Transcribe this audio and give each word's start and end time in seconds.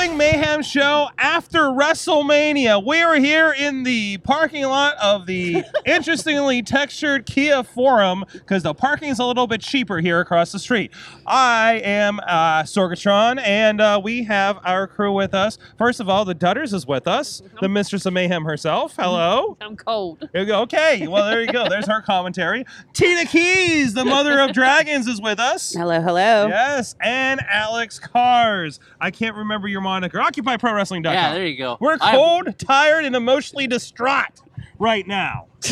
Wrestling 0.00 0.16
Mayhem 0.16 0.62
Show 0.62 1.10
after 1.18 1.58
WrestleMania. 1.64 2.82
We 2.82 3.02
are 3.02 3.16
here 3.16 3.52
in 3.52 3.82
the 3.82 4.16
parking 4.16 4.64
lot 4.64 4.94
of 4.96 5.26
the 5.26 5.62
interestingly 5.84 6.62
textured 6.62 7.26
Kia 7.26 7.62
Forum 7.62 8.24
because 8.32 8.62
the 8.62 8.72
parking 8.72 9.10
is 9.10 9.18
a 9.18 9.26
little 9.26 9.46
bit 9.46 9.60
cheaper 9.60 9.98
here 9.98 10.18
across 10.20 10.52
the 10.52 10.58
street. 10.58 10.90
I 11.26 11.82
am 11.84 12.18
uh, 12.20 12.62
Sorgatron, 12.62 13.42
and 13.44 13.82
uh, 13.82 14.00
we 14.02 14.22
have 14.24 14.58
our 14.64 14.86
crew 14.86 15.12
with 15.12 15.34
us. 15.34 15.58
First 15.76 16.00
of 16.00 16.08
all, 16.08 16.24
the 16.24 16.34
Dudders 16.34 16.72
is 16.72 16.86
with 16.86 17.06
us, 17.06 17.42
the 17.60 17.68
Mistress 17.68 18.06
of 18.06 18.14
Mayhem 18.14 18.44
herself. 18.44 18.96
Hello. 18.96 19.58
I'm 19.60 19.76
cold. 19.76 20.26
Here 20.32 20.40
you 20.40 20.46
go. 20.46 20.62
Okay, 20.62 21.08
well, 21.08 21.28
there 21.28 21.42
you 21.42 21.52
go. 21.52 21.68
There's 21.68 21.86
her 21.88 22.00
commentary. 22.00 22.64
Tina 22.94 23.26
Keys, 23.26 23.92
the 23.92 24.06
Mother 24.06 24.40
of 24.40 24.54
Dragons, 24.54 25.06
is 25.06 25.20
with 25.20 25.38
us. 25.38 25.74
Hello, 25.74 26.00
hello. 26.00 26.46
Yes, 26.46 26.94
and 27.02 27.42
Alex 27.50 28.00
Kahrs. 28.00 28.78
I 28.98 29.10
can't 29.10 29.36
remember 29.36 29.68
your 29.68 29.82
moniker. 29.90 30.18
OccupyProWrestling.com. 30.18 31.12
Yeah, 31.12 31.34
there 31.34 31.46
you 31.46 31.56
go. 31.58 31.76
We're 31.80 31.96
I- 32.00 32.12
cold, 32.12 32.56
tired, 32.58 33.04
and 33.04 33.16
emotionally 33.16 33.66
distraught 33.66 34.40
right 34.78 35.06
now. 35.06 35.46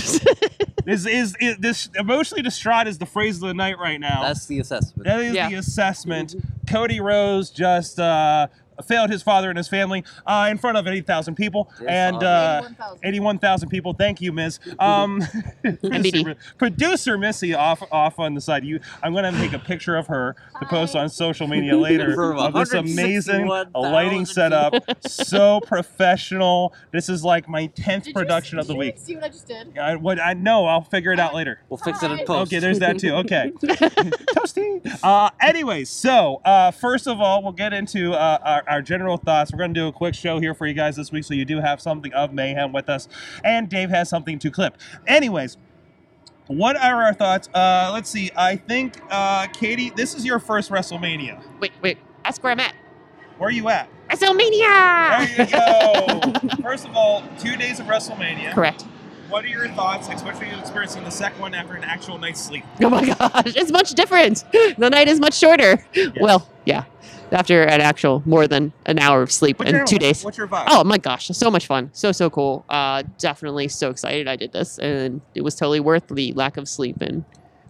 is, 0.87 1.07
is 1.07 1.35
is 1.41 1.57
this 1.59 1.89
emotionally 1.95 2.43
distraught 2.43 2.87
is 2.89 2.99
the 2.99 3.07
phrase 3.07 3.37
of 3.37 3.49
the 3.49 3.55
night 3.55 3.79
right 3.79 3.99
now. 4.01 4.23
That's 4.23 4.47
the 4.47 4.59
assessment. 4.59 5.07
that 5.07 5.21
is 5.21 5.35
Yeah. 5.35 5.49
the 5.49 5.55
assessment. 5.57 6.35
Cody 6.69 7.01
Rhodes 7.01 7.51
just 7.51 7.99
uh, 7.99 8.49
failed 8.87 9.11
his 9.11 9.23
father 9.23 9.49
and 9.49 9.57
his 9.57 9.69
family 9.69 10.05
uh, 10.27 10.49
in 10.51 10.59
front 10.59 10.77
of 10.77 10.87
80,000 10.87 11.35
people. 11.35 11.71
Yes, 11.81 11.89
and 11.89 12.23
uh, 12.23 12.63
uh, 12.81 12.95
81,000 13.03 13.69
people. 13.69 13.93
Thank 13.93 14.21
you, 14.21 14.33
Ms. 14.33 14.59
Um, 14.79 15.23
producer, 15.63 16.37
producer 16.57 17.19
Missy 17.19 17.53
off 17.55 17.83
off 17.91 18.19
on 18.19 18.35
the 18.35 18.41
side. 18.41 18.65
You, 18.65 18.81
I'm 19.03 19.13
going 19.13 19.31
to 19.33 19.39
take 19.39 19.53
a 19.53 19.59
picture 19.59 19.97
of 19.97 20.07
her 20.07 20.37
to 20.61 20.67
post 20.67 20.95
on 20.97 21.09
social 21.09 21.47
media 21.49 21.77
later 21.77 22.15
For 22.15 22.35
of 22.35 22.55
this 22.55 22.73
amazing 22.73 23.47
lighting 23.75 24.25
setup. 24.25 24.75
so 25.07 25.61
professional. 25.61 26.75
This 26.93 27.09
is 27.09 27.25
like 27.25 27.49
my 27.49 27.69
10th 27.69 28.05
Did 28.05 28.07
you- 28.09 28.13
production 28.15 28.59
of 28.59 28.67
the 28.67 28.75
did 28.75 28.77
you 28.77 28.79
week. 28.81 28.99
See 28.99 29.15
what 29.17 29.25
I 29.25 29.29
just 29.29 29.49
did? 29.49 29.77
I, 29.79 29.97
what 29.97 30.21
I 30.21 30.35
know, 30.35 30.67
I'll 30.67 30.83
figure 30.83 31.13
it 31.13 31.19
out 31.21 31.35
later. 31.35 31.61
We'll 31.69 31.79
fix 31.79 32.03
it 32.03 32.11
in 32.11 32.19
post. 32.27 32.53
Okay, 32.53 32.61
there's 32.61 32.79
that 32.79 32.99
too. 32.99 33.13
Okay. 33.15 33.53
Toasty. 33.63 34.99
Uh, 35.03 35.31
anyways, 35.41 35.91
so 35.91 36.41
uh, 36.45 36.71
first 36.71 37.07
of 37.07 37.21
all, 37.21 37.43
we'll 37.43 37.53
get 37.53 37.73
into 37.73 38.13
uh, 38.15 38.39
our, 38.43 38.68
our 38.69 38.83
general 38.83 39.17
thoughts. 39.17 39.53
We're 39.53 39.59
going 39.59 39.75
to 39.75 39.81
do 39.81 39.89
a 39.89 39.93
quick 39.93 40.15
show 40.15 40.39
here 40.41 40.55
for 40.55 40.67
you 40.67 40.75
guys 40.75 40.97
this 40.97 41.11
week, 41.13 41.25
so 41.25 41.35
you 41.35 41.45
do 41.45 41.61
have 41.61 41.81
something 41.81 42.13
of 42.13 42.33
mayhem 42.33 42.73
with 42.73 42.89
us, 42.89 43.09
and 43.45 43.69
Dave 43.69 43.91
has 43.91 44.09
something 44.09 44.39
to 44.41 44.51
clip. 44.51 44.77
Anyways, 45.07 45.57
what 46.47 46.77
are 46.77 47.03
our 47.03 47.15
thoughts? 47.15 47.49
Uh, 47.55 47.91
let's 47.93 48.09
see. 48.09 48.31
I 48.37 48.57
think, 48.57 49.01
uh, 49.11 49.47
Katie, 49.49 49.91
this 49.91 50.15
is 50.15 50.25
your 50.25 50.39
first 50.39 50.71
WrestleMania. 50.71 51.43
Wait, 51.61 51.73
wait. 51.83 51.99
Ask 52.25 52.43
where 52.43 52.53
I'm 52.53 52.61
at. 52.61 52.75
Where 53.39 53.49
are 53.49 53.53
you 53.53 53.69
at? 53.69 53.89
WrestleMania! 54.11 55.37
There 55.37 55.47
you 55.47 56.57
go. 56.57 56.63
first 56.63 56.87
of 56.87 56.97
all, 56.97 57.23
two 57.39 57.57
days 57.57 57.79
of 57.81 57.87
WrestleMania. 57.87 58.53
Correct. 58.55 58.85
What 59.29 59.45
are 59.45 59.49
your 59.49 59.69
thoughts, 59.69 60.09
especially 60.09 60.49
you 60.49 60.57
experiencing 60.57 61.05
the 61.05 61.11
second 61.11 61.41
one 61.41 61.53
after 61.53 61.75
an 61.75 61.85
actual 61.85 62.17
night's 62.17 62.41
sleep? 62.41 62.65
Oh 62.81 62.89
my 62.89 63.05
gosh, 63.15 63.55
it's 63.55 63.71
much 63.71 63.93
different. 63.93 64.45
The 64.53 64.89
night 64.91 65.09
is 65.09 65.21
much 65.21 65.35
shorter. 65.35 65.85
Well, 66.19 66.49
yeah. 66.65 66.85
After 67.31 67.63
an 67.63 67.81
actual 67.81 68.23
more 68.25 68.47
than 68.49 68.73
an 68.87 68.99
hour 68.99 69.23
of 69.23 69.31
sleep 69.31 69.59
What's 69.59 69.71
in 69.71 69.77
your- 69.77 69.87
two 69.87 69.99
days. 69.99 70.25
What's 70.25 70.39
your 70.39 70.49
vibe? 70.49 70.65
Oh 70.69 70.83
my 70.85 70.99
gosh, 70.99 71.29
so 71.29 71.51
much 71.51 71.67
fun. 71.67 71.91
So, 71.93 72.11
so 72.13 72.31
cool. 72.31 72.65
Uh, 72.69 73.03
definitely 73.19 73.69
so 73.69 73.91
excited 73.91 74.27
I 74.29 74.37
did 74.37 74.53
this. 74.53 74.79
And 74.79 75.21
it 75.35 75.43
was 75.43 75.55
totally 75.55 75.81
worth 75.81 76.09
the 76.09 76.33
lack 76.33 76.57
of 76.57 76.69
sleep 76.69 77.03
and 77.03 77.25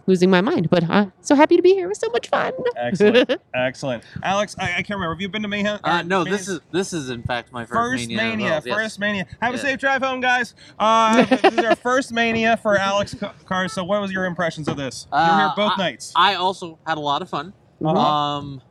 losing 0.07 0.29
my 0.29 0.39
mind. 0.41 0.69
But 0.69 0.89
uh, 0.89 1.07
so 1.21 1.35
happy 1.35 1.55
to 1.57 1.61
be 1.61 1.73
here. 1.73 1.85
It 1.85 1.89
was 1.89 1.99
so 1.99 2.09
much 2.09 2.29
fun. 2.29 2.53
Excellent, 2.77 3.31
excellent. 3.53 4.03
Alex, 4.23 4.55
I, 4.57 4.63
I 4.63 4.81
can't 4.81 4.91
remember. 4.91 5.13
Have 5.13 5.21
you 5.21 5.29
been 5.29 5.41
to 5.43 5.47
Mayhem? 5.49 5.79
Uh, 5.83 6.03
no, 6.03 6.23
Mayhem- 6.23 6.31
this 6.37 6.47
is 6.47 6.59
this 6.71 6.93
is 6.93 7.09
in 7.09 7.21
fact 7.23 7.51
my 7.51 7.65
first, 7.65 7.73
first 7.73 8.07
mania. 8.07 8.17
mania. 8.17 8.45
involved, 8.47 8.67
yes. 8.67 8.75
First 8.77 8.99
mania. 8.99 9.25
Have 9.41 9.53
a 9.53 9.57
safe 9.57 9.77
drive 9.79 10.01
home, 10.01 10.21
guys. 10.21 10.55
Uh, 10.79 11.25
this 11.25 11.43
is 11.53 11.59
our 11.59 11.75
first 11.75 12.11
mania 12.13 12.55
for 12.57 12.77
Alex 12.77 13.13
Ca- 13.13 13.33
Kahrs. 13.45 13.71
So, 13.71 13.83
what 13.83 13.99
was 14.01 14.11
your 14.11 14.25
impressions 14.25 14.67
of 14.69 14.77
this? 14.77 15.05
you 15.11 15.17
were 15.19 15.25
here 15.25 15.33
Uh, 15.47 15.55
both 15.55 15.73
I- 15.75 15.77
nights. 15.77 16.13
I 16.15 16.35
also 16.35 16.79
had 16.87 16.97
a 16.97 17.01
lot 17.01 17.21
of 17.21 17.29
fun. 17.29 17.53
Uh-huh. 17.83 17.97
Um, 17.97 18.61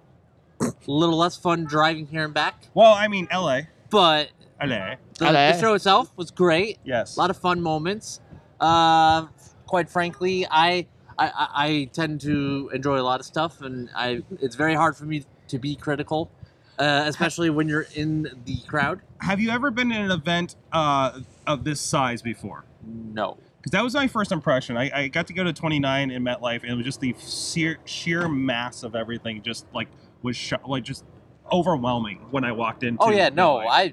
a 0.89 0.91
little 0.91 1.19
less 1.19 1.37
fun 1.37 1.65
driving 1.65 2.07
here 2.07 2.25
and 2.25 2.35
back, 2.35 2.65
well, 2.75 2.93
I 2.93 3.09
mean, 3.09 3.29
LA. 3.33 3.61
but 3.91 4.31
LA. 4.61 4.95
the, 5.19 5.25
LA. 5.27 5.53
the 5.53 5.61
show 5.61 5.75
itself 5.75 6.11
was 6.17 6.31
great. 6.31 6.79
Yes. 6.85 7.17
A 7.17 7.21
lot 7.21 7.31
of 7.31 7.37
fun 7.37 7.61
moments. 7.61 8.21
Uh, 8.59 9.27
quite 9.67 9.89
frankly, 9.89 10.47
I, 10.51 10.87
I 11.19 11.27
I 11.29 11.49
I 11.55 11.91
tend 11.93 12.21
to 12.23 12.71
enjoy 12.73 12.99
a 12.99 13.03
lot 13.03 13.21
of 13.21 13.27
stuff, 13.27 13.61
and 13.61 13.89
I 13.95 14.23
it's 14.41 14.57
very 14.57 14.75
hard 14.75 14.97
for 14.97 15.05
me 15.05 15.25
to 15.49 15.59
be 15.59 15.77
critical, 15.77 16.31
uh, 16.79 17.05
especially 17.07 17.51
when 17.51 17.69
you're 17.69 17.87
in 17.95 18.29
the 18.47 18.59
crowd. 18.67 19.03
Have 19.21 19.41
you 19.41 19.51
ever 19.51 19.71
been 19.71 19.93
in 19.93 20.03
an 20.03 20.11
event 20.11 20.57
uh, 20.73 21.21
of 21.47 21.65
this 21.65 21.81
size 21.81 22.23
before? 22.23 22.65
No. 22.85 23.37
Because 23.59 23.73
that 23.73 23.83
was 23.83 23.95
my 23.95 24.07
first 24.07 24.31
impression. 24.31 24.77
I, 24.77 24.91
I 24.95 25.09
got 25.09 25.27
to 25.27 25.33
go 25.33 25.43
to 25.43 25.53
29 25.53 26.11
in 26.13 26.23
MetLife, 26.23 26.63
and 26.63 26.71
it 26.71 26.77
was 26.77 26.85
just 26.85 27.01
the 27.01 27.15
sheer, 27.19 27.79
sheer 27.85 28.29
mass 28.29 28.85
of 28.85 28.95
everything. 28.95 29.43
Just 29.43 29.67
like 29.75 29.89
was 30.23 30.37
sh- 30.37 30.53
like 30.67 30.85
just 30.85 31.05
overwhelming 31.53 32.19
when 32.31 32.45
I 32.45 32.53
walked 32.53 32.83
into. 32.85 33.03
Oh 33.03 33.11
yeah, 33.11 33.29
no, 33.31 33.57
MetLife. 33.57 33.67
I, 33.71 33.93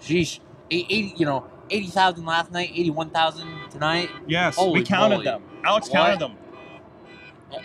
sheesh, 0.00 0.40
eight- 0.70 0.86
eighty, 0.88 1.14
you 1.16 1.26
know, 1.26 1.46
eighty 1.70 1.88
thousand 1.88 2.24
last 2.26 2.50
night, 2.52 2.70
eighty-one 2.74 3.10
thousand 3.10 3.48
tonight. 3.70 4.10
Yes, 4.26 4.56
Holy 4.56 4.80
we 4.80 4.86
counted 4.86 5.16
moly. 5.16 5.24
them. 5.24 5.42
Alex 5.64 5.88
What? 5.88 5.92
counted 5.96 6.18
them. 6.20 6.32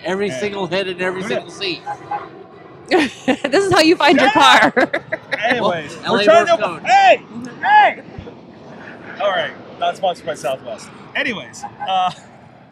Every 0.04 0.28
Yeah. 0.30 0.40
single 0.40 0.68
hit 0.68 0.88
and 0.88 1.02
every 1.02 1.22
Look 1.24 1.32
at 1.32 1.52
single 1.52 1.52
seat. 1.52 1.82
this 2.90 3.28
is 3.66 3.72
how 3.72 3.80
you 3.82 3.96
find 3.96 4.20
your 4.20 4.32
car. 4.32 4.74
Anyways, 5.40 5.98
Well, 6.02 6.14
we're 6.14 6.24
trying 6.24 6.46
to. 6.48 6.58
Morse 6.58 6.82
code. 6.82 6.84
Hey, 6.86 7.22
hey. 7.62 8.04
All 9.22 9.30
right, 9.30 9.54
not 9.80 9.96
sponsored 9.98 10.26
by 10.26 10.34
Southwest. 10.34 10.90
Anyways, 11.16 11.64
uh, 11.88 12.12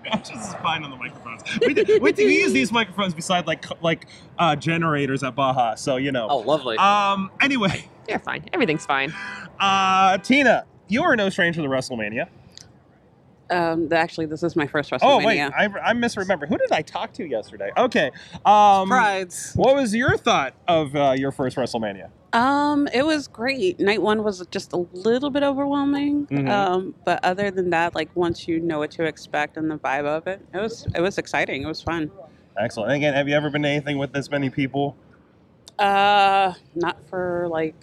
I'm 0.09 0.19
just 0.23 0.57
fine 0.59 0.83
on 0.83 0.89
the 0.89 0.95
microphones. 0.95 1.41
We, 1.59 1.73
did, 1.73 2.01
we, 2.01 2.11
we 2.11 2.39
use 2.41 2.53
these 2.53 2.71
microphones 2.71 3.13
beside 3.13 3.47
like 3.47 3.65
like 3.81 4.07
uh, 4.37 4.55
generators 4.55 5.23
at 5.23 5.35
Baja, 5.35 5.75
so 5.75 5.97
you 5.97 6.11
know. 6.11 6.27
Oh, 6.29 6.37
lovely. 6.39 6.77
Um. 6.77 7.31
Anyway, 7.41 7.85
You're 8.07 8.19
fine. 8.19 8.45
Everything's 8.53 8.85
fine. 8.85 9.13
uh, 9.59 10.17
Tina, 10.19 10.65
you 10.87 11.03
are 11.03 11.15
no 11.15 11.29
stranger 11.29 11.61
to 11.61 11.67
WrestleMania. 11.67 12.27
Um, 13.51 13.89
th- 13.89 13.93
actually, 13.99 14.25
this 14.27 14.43
is 14.43 14.55
my 14.55 14.65
first 14.65 14.91
WrestleMania. 14.91 15.01
Oh 15.01 15.25
wait, 15.25 15.39
I, 15.41 15.65
I 15.83 15.93
misremember. 15.93 16.47
Who 16.47 16.57
did 16.57 16.71
I 16.71 16.81
talk 16.81 17.13
to 17.13 17.25
yesterday? 17.25 17.69
Okay. 17.77 18.11
Um, 18.45 18.87
Surprise. 18.87 19.51
What 19.55 19.75
was 19.75 19.93
your 19.93 20.17
thought 20.17 20.53
of 20.67 20.95
uh, 20.95 21.15
your 21.17 21.31
first 21.31 21.57
WrestleMania? 21.57 22.09
Um, 22.33 22.87
it 22.93 23.05
was 23.05 23.27
great. 23.27 23.79
Night 23.79 24.01
one 24.01 24.23
was 24.23 24.45
just 24.51 24.71
a 24.71 24.77
little 24.93 25.29
bit 25.29 25.43
overwhelming. 25.43 26.27
Mhm. 26.27 26.49
Um, 26.49 26.95
but 27.03 27.23
other 27.25 27.51
than 27.51 27.69
that, 27.71 27.93
like 27.93 28.09
once 28.15 28.47
you 28.47 28.59
know 28.61 28.79
what 28.79 28.91
to 28.91 29.03
expect 29.03 29.57
and 29.57 29.69
the 29.69 29.77
vibe 29.77 30.05
of 30.05 30.27
it, 30.27 30.43
it 30.53 30.61
was 30.61 30.87
it 30.95 31.01
was 31.01 31.17
exciting. 31.17 31.61
It 31.63 31.67
was 31.67 31.81
fun. 31.81 32.09
Excellent. 32.57 32.91
And 32.91 32.97
again, 32.97 33.13
have 33.13 33.27
you 33.27 33.35
ever 33.35 33.49
been 33.49 33.63
to 33.63 33.67
anything 33.69 33.97
with 33.97 34.13
this 34.13 34.29
many 34.31 34.49
people? 34.49 34.95
Uh, 35.77 36.53
not 36.75 36.97
for 37.09 37.47
like 37.49 37.75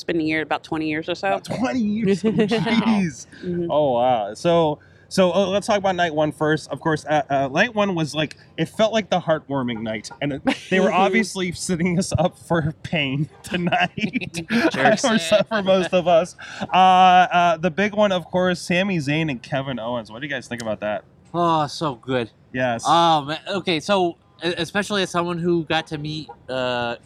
it's 0.00 0.04
been 0.06 0.20
a 0.20 0.24
year, 0.24 0.40
about 0.40 0.64
twenty 0.64 0.88
years 0.88 1.08
or 1.08 1.14
so. 1.14 1.28
About 1.28 1.44
Twenty 1.44 1.80
years. 1.80 2.24
Oh, 2.24 2.28
Jeez. 2.32 3.26
Mhm. 3.44 3.66
Oh 3.68 3.92
wow. 3.92 4.32
So 4.34 4.78
so 5.10 5.32
uh, 5.34 5.46
let's 5.48 5.66
talk 5.66 5.76
about 5.76 5.94
night 5.96 6.14
one 6.14 6.32
first. 6.32 6.70
Of 6.70 6.80
course, 6.80 7.04
uh, 7.04 7.22
uh, 7.28 7.48
night 7.48 7.74
one 7.74 7.94
was 7.94 8.14
like 8.14 8.36
it 8.56 8.66
felt 8.66 8.94
like 8.94 9.10
the 9.10 9.20
heartwarming 9.20 9.82
night, 9.82 10.08
and 10.22 10.32
it, 10.34 10.42
they 10.70 10.80
were 10.80 10.92
obviously 11.06 11.52
setting 11.52 11.98
us 11.98 12.14
up 12.16 12.38
for 12.38 12.72
pain 12.82 13.28
tonight 13.42 14.46
Jerks. 14.70 15.02
for, 15.02 15.18
for 15.48 15.62
most 15.62 15.92
of 15.92 16.08
us. 16.08 16.34
Uh, 16.62 16.76
uh, 16.76 17.56
the 17.58 17.70
big 17.70 17.92
one, 17.94 18.10
of 18.12 18.24
course, 18.24 18.60
Sami 18.60 18.96
Zayn 18.98 19.30
and 19.30 19.42
Kevin 19.42 19.78
Owens. 19.78 20.10
What 20.10 20.20
do 20.20 20.26
you 20.26 20.32
guys 20.32 20.48
think 20.48 20.62
about 20.62 20.80
that? 20.80 21.04
Oh, 21.34 21.66
so 21.66 21.96
good. 21.96 22.30
Yes. 22.54 22.84
Oh 22.86 23.22
man. 23.26 23.40
Okay, 23.48 23.80
so 23.80 24.16
especially 24.42 25.02
as 25.02 25.10
someone 25.10 25.38
who 25.38 25.64
got 25.64 25.88
to 25.88 25.98
meet, 25.98 26.28
uh, 26.48 26.96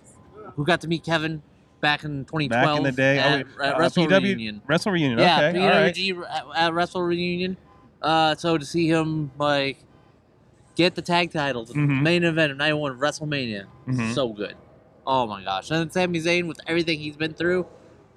who 0.54 0.64
got 0.64 0.82
to 0.82 0.88
meet 0.88 1.04
Kevin 1.04 1.42
back 1.84 2.02
in 2.04 2.24
2012 2.24 2.50
Back 2.50 2.76
in 2.78 2.82
the 2.82 2.92
day, 2.92 3.18
at, 3.18 3.46
oh, 3.60 3.62
at 3.62 3.74
uh, 3.74 3.78
Wrestle 3.78 4.06
PW 4.06 4.22
Reunion. 4.22 4.62
Wrestle 4.66 4.90
Reunion. 4.92 5.18
Yeah, 5.18 5.48
okay. 5.50 5.58
All 5.60 5.68
right. 5.68 5.94
PWG 5.94 6.24
at, 6.30 6.44
at 6.56 6.72
Wrestle 6.74 7.02
Reunion. 7.02 7.56
Uh, 8.02 8.34
so 8.34 8.58
to 8.58 8.64
see 8.64 8.88
him 8.88 9.30
like 9.38 9.78
get 10.74 10.94
the 10.94 11.02
tag 11.02 11.30
titles, 11.32 11.72
Mhm. 11.72 12.02
main 12.02 12.24
event 12.24 12.50
of 12.52 12.58
night 12.58 12.72
one 12.72 12.90
of 12.92 12.98
WrestleMania, 12.98 13.66
Mhm. 13.86 14.12
so 14.14 14.28
good. 14.32 14.56
Oh 15.06 15.26
my 15.26 15.44
gosh! 15.44 15.70
And 15.70 15.80
then 15.80 15.90
Sami 15.90 16.18
Zayn 16.20 16.48
with 16.48 16.58
everything 16.66 16.98
he's 16.98 17.16
been 17.16 17.34
through. 17.34 17.66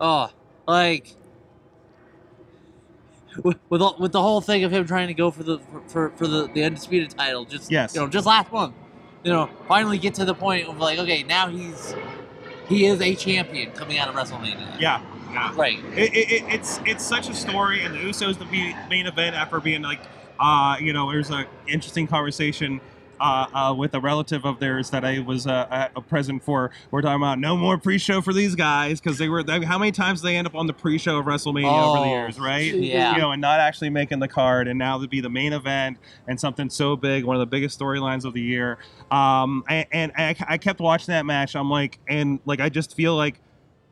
Oh, 0.02 0.30
like 0.68 1.16
with 3.44 3.58
with, 3.70 3.82
all, 3.82 3.96
with 4.00 4.12
the 4.14 4.22
whole 4.22 4.42
thing 4.42 4.64
of 4.64 4.72
him 4.72 4.86
trying 4.88 5.08
to 5.08 5.14
go 5.14 5.30
for 5.32 5.44
the 5.44 5.60
for, 5.88 6.10
for 6.16 6.28
the, 6.28 6.48
the 6.54 6.64
undisputed 6.64 7.12
title. 7.12 7.46
Just 7.46 7.70
Yes. 7.72 7.94
you 7.94 8.02
know, 8.02 8.08
just 8.08 8.26
last 8.26 8.52
month. 8.52 8.74
You 9.24 9.32
know, 9.34 9.50
finally 9.68 9.98
get 9.98 10.14
to 10.16 10.26
the 10.26 10.34
point 10.34 10.68
of 10.68 10.78
like, 10.80 11.00
okay, 11.00 11.24
now 11.24 11.48
he's 11.50 11.94
he 12.68 12.86
is 12.86 13.02
a 13.02 13.16
champion 13.16 13.72
coming 13.72 13.98
out 13.98 14.10
of 14.10 14.16
WrestleMania. 14.16 14.80
Yeah. 14.80 15.02
yeah. 15.32 15.54
Right. 15.56 15.80
It, 15.96 16.14
it, 16.14 16.32
it, 16.32 16.44
it's 16.54 16.80
it's 16.86 17.06
such 17.06 17.30
a 17.30 17.34
story, 17.34 17.82
and 17.82 17.94
the 17.94 18.00
Usos 18.00 18.38
the 18.38 18.46
main 18.90 19.08
event 19.08 19.36
after 19.36 19.60
being 19.60 19.82
like, 19.82 20.02
uh, 20.40 20.78
you 20.80 20.94
know, 20.94 21.12
there's 21.12 21.32
a 21.32 21.46
interesting 21.68 22.08
conversation. 22.08 22.82
Uh, 23.20 23.48
uh, 23.54 23.74
with 23.74 23.94
a 23.96 24.00
relative 24.00 24.46
of 24.46 24.60
theirs 24.60 24.90
that 24.92 25.04
I 25.04 25.20
was 25.20 25.48
uh, 25.48 25.90
a 25.96 26.02
present 26.02 26.44
for, 26.44 26.72
we're 26.92 27.02
talking 27.02 27.22
about 27.22 27.40
no 27.40 27.58
more 27.58 27.78
pre-show 27.78 28.22
for 28.22 28.34
these 28.34 28.54
guys 28.56 29.00
because 29.02 29.18
they 29.18 29.28
were. 29.30 29.44
They, 29.44 29.64
how 29.64 29.78
many 29.80 29.92
times 29.92 30.22
they 30.22 30.36
end 30.36 30.46
up 30.48 30.56
on 30.56 30.68
the 30.68 30.74
pre-show 30.74 31.18
of 31.18 31.26
WrestleMania 31.26 31.66
over 31.66 32.00
the 32.00 32.06
Oh, 32.06 32.10
years, 32.10 32.40
right? 32.40 32.74
Yeah. 32.74 33.14
You 33.16 33.22
know, 33.22 33.32
and 33.32 33.42
not 33.42 33.60
actually 33.60 33.90
making 33.90 34.20
the 34.20 34.28
card, 34.28 34.68
and 34.68 34.78
now 34.78 35.00
to 35.00 35.08
be 35.08 35.22
the 35.22 35.30
main 35.30 35.54
event 35.54 35.98
and 36.28 36.40
something 36.40 36.70
so 36.70 36.96
big, 36.96 37.24
one 37.24 37.36
of 37.36 37.40
the 37.40 37.46
biggest 37.48 37.80
storylines 37.80 38.24
of 38.26 38.34
the 38.34 38.42
year. 38.42 38.78
Um, 39.10 39.64
and, 39.68 39.86
and 39.92 40.12
I, 40.18 40.36
I 40.48 40.58
kept 40.58 40.80
watching 40.80 41.12
that 41.14 41.26
match. 41.26 41.56
I'm 41.56 41.70
like, 41.70 42.00
and 42.08 42.40
like, 42.46 42.60
I 42.60 42.70
just 42.70 42.96
feel 42.96 43.16
like 43.16 43.40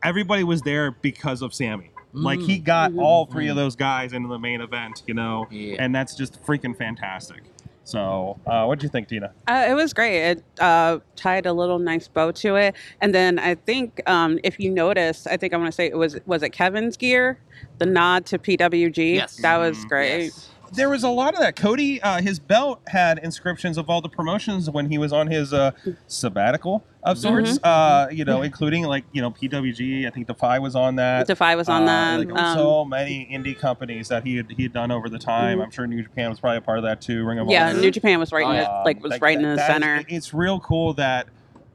everybody 0.04 0.44
was 0.44 0.62
there 0.62 0.92
because 0.92 1.42
of 1.42 1.54
Sami. 1.54 1.92
Like 2.18 2.39
he 2.39 2.60
got 2.60 2.92
Mhm. 2.92 3.01
all 3.01 3.25
three 3.25 3.50
of 3.50 3.57
those 3.57 3.75
guys 3.75 4.13
into 4.13 4.30
the 4.30 4.39
main 4.39 4.62
event, 4.62 5.04
you 5.06 5.13
know, 5.13 5.48
Yeah. 5.51 5.75
and 5.80 5.94
that's 5.94 6.16
just 6.16 6.42
freaking 6.45 6.77
fantastic. 6.77 7.44
So, 7.86 8.40
uh, 8.48 8.66
what 8.66 8.80
do 8.80 8.86
you 8.86 8.90
think, 8.90 9.08
Tina? 9.08 9.32
Uh, 9.48 9.68
it 9.70 9.76
was 9.76 9.94
great. 9.94 10.18
It 10.32 10.44
uh, 10.60 11.00
tied 11.16 11.46
a 11.46 11.54
little 11.54 11.78
nice 11.78 12.08
bow 12.08 12.32
to 12.32 12.56
it, 12.56 12.76
and 13.00 13.14
then 13.14 13.38
I 13.38 13.54
think 13.54 14.02
um, 14.10 14.40
if 14.44 14.60
you 14.60 14.72
notice, 14.72 15.28
I 15.28 15.38
think 15.38 15.54
I 15.54 15.58
want 15.58 15.68
to 15.68 15.72
say 15.72 15.86
it 15.86 15.98
was 15.98 16.18
was 16.26 16.42
it 16.42 16.50
Kevin's 16.50 16.98
gear, 16.98 17.40
the 17.78 17.86
nod 17.86 18.26
to 18.28 18.40
PWG. 18.40 19.14
Yes. 19.16 19.36
that 19.38 19.58
was 19.58 19.78
Mhm. 19.86 19.90
great. 19.90 20.24
Yes. 20.26 20.55
There 20.75 20.89
was 20.89 21.04
a 21.04 21.10
lot 21.10 21.33
of 21.33 21.39
that. 21.39 21.56
Cody, 21.56 22.01
uh, 22.01 22.22
his 22.22 22.39
belt 22.39 22.81
had 22.88 23.18
inscriptions 23.19 23.77
of 23.77 23.89
all 23.89 24.01
the 24.01 24.10
promotions 24.10 24.69
when 24.69 24.89
he 24.89 24.98
was 24.98 25.13
on 25.13 25.27
his 25.27 25.54
uh, 25.54 25.72
sabbatical 26.07 26.83
of 27.04 27.18
sorts. 27.18 27.60
Uh, 27.63 28.07
you 28.12 28.25
know, 28.25 28.42
including 28.42 28.83
like 28.83 29.06
you 29.12 29.22
know 29.22 29.31
PWG. 29.31 30.07
I 30.07 30.10
think 30.10 30.27
Defy 30.27 30.60
was 30.60 30.75
on 30.75 30.95
that. 30.98 31.27
Defy 31.27 31.56
was 31.56 31.69
on 31.69 31.83
Uh, 31.83 31.86
that. 31.86 32.19
Like 32.30 32.38
um, 32.39 32.57
so 32.57 32.86
many 32.86 33.27
indie 33.31 33.57
companies 33.57 34.07
that 34.10 34.24
he 34.25 34.38
had 34.38 34.51
he 34.51 34.63
had 34.63 34.74
done 34.74 34.92
over 34.92 35.10
the 35.10 35.19
time. 35.19 35.60
Mhm. 35.60 35.63
I'm 35.63 35.72
sure 35.72 35.88
New 35.88 36.01
Japan 36.04 36.30
was 36.30 36.39
probably 36.39 36.57
a 36.57 36.62
part 36.62 36.77
of 36.77 36.83
that 36.83 37.01
too. 37.01 37.24
Ring 37.25 37.39
of 37.39 37.48
Honor 37.48 37.54
yeah, 37.54 37.69
Honor. 37.69 37.81
New 37.81 37.92
Japan 37.92 38.19
was 38.19 38.31
right 38.31 38.45
in 38.45 38.56
the, 38.57 38.72
Um, 38.72 38.83
like 38.86 39.01
was 39.01 39.12
like, 39.12 39.22
right 39.22 39.38
in 39.38 39.44
the 39.44 39.56
that 39.56 39.69
is- 39.69 39.74
center. 39.74 40.04
it's 40.07 40.33
real 40.33 40.60
cool 40.60 40.94
that 40.95 41.27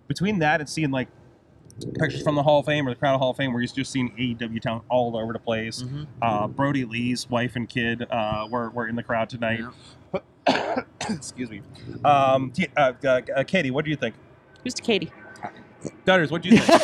between 0.08 0.40
that 0.40 0.60
and 0.60 0.68
seeing 0.68 0.90
like 0.90 1.08
pictures 1.98 2.22
from 2.22 2.34
the 2.34 2.42
Hall 2.42 2.60
of 2.60 2.66
Fame 2.66 2.86
or 2.86 2.90
the 2.90 2.96
Crown 2.98 3.14
of 3.14 3.20
Hall 3.20 3.30
of 3.30 3.36
Fame, 3.36 3.52
where 3.52 3.62
you're 3.62 3.68
just 3.72 3.90
seen 3.92 4.10
AEW 4.18 4.60
town 4.60 4.82
all 4.88 5.16
over 5.16 5.32
the 5.32 5.38
place. 5.38 5.82
Mhm. 5.82 6.06
Uh, 6.22 6.46
Brodie 6.48 6.84
Lee's 6.84 7.28
wife 7.30 7.56
and 7.56 7.68
kid 7.68 8.06
uh, 8.10 8.46
were, 8.50 8.70
were 8.70 8.88
in 8.88 8.96
the 8.96 9.02
crowd 9.02 9.28
tonight. 9.28 9.60
Excuse 11.08 11.50
me. 11.50 11.62
Um, 12.04 12.50
T- 12.50 12.68
uh, 12.76 12.92
uh, 13.04 13.20
uh, 13.36 13.44
Katie, 13.44 13.70
what 13.70 13.84
do 13.84 13.90
you 13.90 13.96
think? 13.96 14.14
Who's 14.64 14.74
Katie? 14.74 15.12
Dudders, 16.04 16.30
what 16.30 16.42
do 16.42 16.50
you 16.50 16.58
think? 16.58 16.80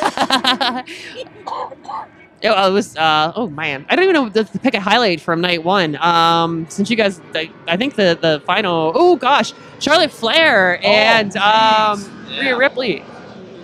It, 2.43 2.49
uh, 2.49 2.69
it 2.69 2.73
was 2.73 2.95
uh, 2.99 3.33
oh 3.35 3.49
man, 3.49 3.87
I 3.89 3.97
don't 3.97 4.03
even 4.05 4.13
know 4.15 4.29
to 4.29 4.45
to 4.45 4.59
pick 4.59 4.75
a 4.75 4.81
highlight 4.81 5.23
from 5.23 5.41
night 5.41 5.65
one. 5.65 5.97
Um, 5.97 6.67
since 6.69 6.91
you 6.91 6.97
guys, 6.97 7.19
I, 7.35 7.51
I 7.67 7.79
think 7.79 7.95
the 7.97 8.19
the 8.21 8.43
final. 8.45 8.93
Oh 8.95 9.17
gosh, 9.17 9.55
Charlotte 9.79 10.11
Flair 10.13 10.79
and 10.85 11.35
um, 11.39 11.99
jeez. 11.99 12.41
Rhea 12.41 12.57
Ripley. 12.59 13.03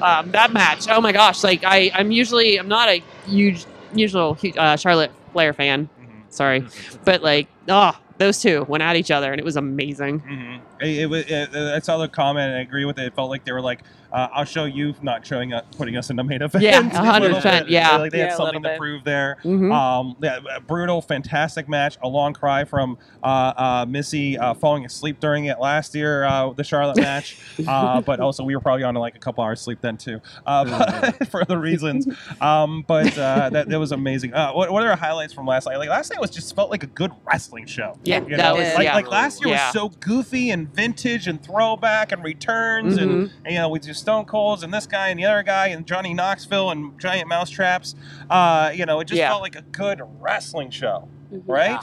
Um, 0.03 0.31
that 0.33 0.53
match. 0.53 0.89
Oh 0.89 1.01
my 1.01 1.13
gosh, 1.13 1.45
like 1.45 1.63
I 1.65 1.91
I'm 1.95 2.11
usually 2.11 2.59
I'm 2.59 2.69
not 2.69 2.89
a 2.89 3.03
huge 3.27 3.65
usual 3.95 4.37
uh, 4.57 4.77
Charlotte 4.77 5.13
Flair 5.33 5.53
fan. 5.53 5.89
Sorry, 6.29 6.67
but 7.05 7.23
like 7.23 7.49
oh 7.69 7.93
those 8.19 8.41
two 8.41 8.65
went 8.69 8.83
at 8.83 8.97
each 8.97 9.11
other 9.11 9.33
and 9.33 9.39
it 9.39 9.45
was 9.45 9.57
amazing. 9.57 10.21
Mm-hmm. 10.21 10.72
It, 10.83 10.99
it, 11.03 11.07
was- 11.07 11.25
it, 11.27 11.55
I 11.55 11.79
saw 11.79 11.99
the 11.99 12.09
comment 12.09 12.49
and 12.49 12.57
I 12.59 12.61
agree 12.61 12.85
with 12.85 12.99
it. 12.99 13.07
It 13.07 13.15
felt 13.15 13.31
like 13.31 13.45
they 13.45 13.53
were 13.53 13.61
like, 13.61 13.81
uh, 14.13 14.29
"I'll 14.33 14.45
show 14.45 14.65
you 14.65 14.95
not 15.01 15.25
showing 15.27 15.53
up, 15.55 15.75
putting 15.77 15.97
us 15.97 16.11
in 16.11 16.17
the 16.17 16.25
main 16.25 16.43
event." 16.43 16.63
Yeah, 16.63 16.79
a 16.81 16.83
100%, 16.83 17.69
yeah. 17.69 17.97
like 17.97 18.13
they 18.13 18.19
Yeah, 18.19 18.25
had 18.29 18.37
something 18.37 18.63
to 18.63 18.77
prove 18.77 19.05
there. 19.05 19.39
Mhm. 19.45 19.73
Um, 19.73 20.17
yeah, 20.21 20.41
brutal, 20.67 21.01
fantastic 21.01 21.69
match. 21.69 21.97
A 22.03 22.09
long 22.09 22.33
cry 22.35 22.65
from 22.65 22.99
uh, 23.23 23.27
uh, 23.57 23.87
Missy 23.89 24.37
uh, 24.39 24.55
falling 24.55 24.85
asleep 24.85 25.21
during 25.21 25.47
it 25.47 25.59
last 25.61 25.95
year, 25.95 26.25
uh, 26.25 26.51
the 26.53 26.65
Charlotte 26.65 26.97
match. 27.01 27.39
uh, 27.67 28.01
but 28.01 28.21
also, 28.21 28.45
we 28.45 28.55
were 28.55 28.61
probably 28.61 28.85
on 28.85 28.95
like 28.97 29.15
a 29.17 29.19
couple 29.21 29.43
hours 29.45 29.61
sleep 29.61 29.79
then 29.81 29.97
too, 29.97 30.21
uh, 30.47 31.11
for 31.31 31.41
other 31.43 31.59
reasons. 31.59 32.07
Um, 32.41 32.85
but 32.87 33.17
uh, 33.17 33.51
that, 33.51 33.69
that 33.69 33.79
was 33.79 33.93
amazing. 33.93 34.35
Uh, 34.35 34.53
what, 34.53 34.71
what 34.71 34.83
are 34.83 34.97
highlights 34.97 35.33
from 35.33 35.47
last 35.47 35.67
night? 35.67 35.77
Like 35.77 35.89
last 35.89 36.11
night 36.11 36.21
was 36.21 36.31
just 36.31 36.55
felt 36.55 36.71
like 36.71 36.83
a 36.83 36.87
good 36.89 37.13
wrestling 37.25 37.67
show. 37.67 37.97
Yeah, 38.05 38.25
You 38.27 38.37
that 38.37 38.55
was 38.55 38.75
like, 38.75 38.85
yeah. 38.85 38.95
like 38.95 39.09
last 39.09 39.45
year 39.45 39.55
Yeah. 39.55 39.67
was 39.67 39.73
so 39.73 39.89
goofy 40.01 40.51
and 40.51 40.72
vintage 40.75 41.27
and 41.29 41.43
throwback 41.43 42.13
and 42.13 42.23
returns 42.25 42.97
and, 42.97 43.11
Mhm. 43.11 43.31
and, 43.45 43.55
you 43.55 43.59
know 43.61 43.69
with 43.69 43.85
your 43.85 43.95
Stone 43.95 44.25
Colds 44.25 44.63
and 44.63 44.73
this 44.73 44.87
guy 44.87 45.09
and 45.09 45.19
the 45.19 45.25
other 45.27 45.43
guy 45.43 45.69
and 45.69 45.87
Johnny 45.87 46.15
Knoxville 46.15 46.71
and 46.71 46.99
giant 47.01 47.29
mousetraps. 47.29 47.95
Uh, 48.31 48.71
you 48.75 48.87
know, 48.87 49.01
it 49.01 49.07
just 49.07 49.19
Yeah. 49.19 49.29
felt 49.31 49.43
like 49.43 49.57
a 49.57 49.63
good 49.63 50.01
wrestling 50.21 50.71
show, 50.71 51.09
Mhm. 51.33 51.43
right? 51.47 51.81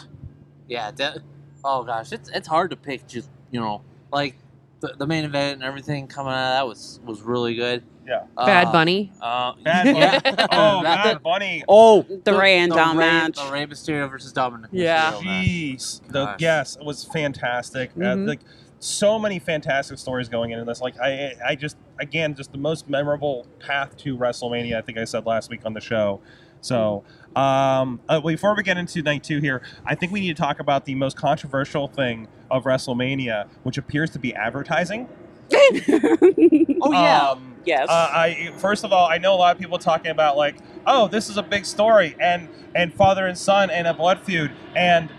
Yeah. 0.68 0.92
de- 0.92 1.22
oh 1.64 1.84
gosh, 1.84 2.12
it's 2.12 2.30
it's 2.30 2.48
hard 2.48 2.70
to 2.72 2.76
pick. 2.78 3.08
Just 3.08 3.30
you 3.52 3.60
know, 3.60 3.82
like 4.12 4.36
the, 4.82 4.94
the 4.98 5.06
main 5.08 5.26
event 5.26 5.56
and 5.56 5.64
everything 5.64 6.08
coming 6.08 6.32
out 6.34 6.52
of 6.52 6.58
that 6.58 6.68
was 6.68 7.00
was 7.06 7.22
really 7.22 7.56
good. 7.56 7.84
Yeah. 8.08 8.22
Bad 8.36 8.68
Uh, 8.68 8.72
Bunny. 8.72 9.12
Uh, 9.22 9.54
Bad 9.64 9.84
Bunny. 9.86 10.00
yeah. 10.00 10.20
Oh, 10.52 10.82
Bad 10.84 11.22
Bunny. 11.22 11.64
Oh, 11.68 12.04
The 12.24 12.34
Rey 12.34 12.58
and 12.58 12.72
Dom 12.72 12.98
match. 12.98 13.36
The 13.36 13.52
Rey 13.52 13.66
Mysterio 13.68 14.10
versus 14.10 14.32
Dominic. 14.34 14.70
Yeah. 14.74 15.12
Mysterio 15.12 15.26
match. 15.26 15.46
Jeez. 15.46 16.02
The, 16.08 16.26
Gosh. 16.26 16.36
yes, 16.40 16.76
it 16.78 16.86
was 16.86 17.04
fantastic. 17.04 17.92
Uh, 17.96 18.00
Mhm. 18.00 18.28
like 18.28 18.40
so 18.80 19.20
many 19.20 19.40
fantastic 19.40 19.98
stories 19.98 20.30
going 20.30 20.52
into 20.52 20.66
this. 20.66 20.82
Like 20.82 21.00
I, 21.00 21.34
I 21.46 21.56
just 21.56 21.78
again, 22.00 22.34
just 22.36 22.52
the 22.52 22.58
most 22.58 22.90
memorable 22.90 23.46
path 23.60 23.98
to 23.98 24.18
WrestleMania. 24.18 24.78
I 24.78 24.82
think 24.82 24.98
I 24.98 25.04
said 25.04 25.26
last 25.26 25.50
week 25.50 25.62
on 25.66 25.74
the 25.74 25.82
show. 25.82 26.22
So, 26.62 27.04
um, 27.36 28.02
uh, 28.10 28.20
before 28.20 28.56
we 28.56 28.64
get 28.64 28.78
into 28.78 29.02
night 29.02 29.24
two 29.24 29.40
here, 29.40 29.62
I 29.86 29.96
think 29.96 30.12
we 30.12 30.20
need 30.20 30.36
to 30.36 30.42
talk 30.42 30.60
about 30.60 30.86
the 30.86 30.96
most 30.96 31.16
controversial 31.16 31.88
thing 31.88 32.28
of 32.52 32.64
WrestleMania, 32.66 33.48
which 33.64 33.78
appears 33.78 34.10
to 34.12 34.20
be 34.20 34.34
advertising. 34.34 35.08
Oh 36.82 36.94
yeah. 36.94 37.32
Um, 37.32 37.56
yes. 37.66 37.90
uh, 37.90 37.92
I 37.92 38.54
first 38.58 38.86
of 38.86 38.94
all, 38.94 39.08
I 39.10 39.18
know 39.18 39.34
a 39.34 39.36
lot 39.36 39.54
of 39.54 39.62
people 39.62 39.78
talking 39.78 40.12
about 40.12 40.38
like, 40.38 40.56
oh, 40.88 41.10
this 41.10 41.30
is 41.30 41.38
a 41.38 41.44
big 41.44 41.66
story, 41.66 42.16
and 42.20 42.48
and 42.74 42.94
father 42.94 43.28
and 43.28 43.38
son, 43.38 43.70
and 43.70 43.86
a 43.86 43.94
blood 43.94 44.22
feud, 44.22 44.52
and 44.76 45.10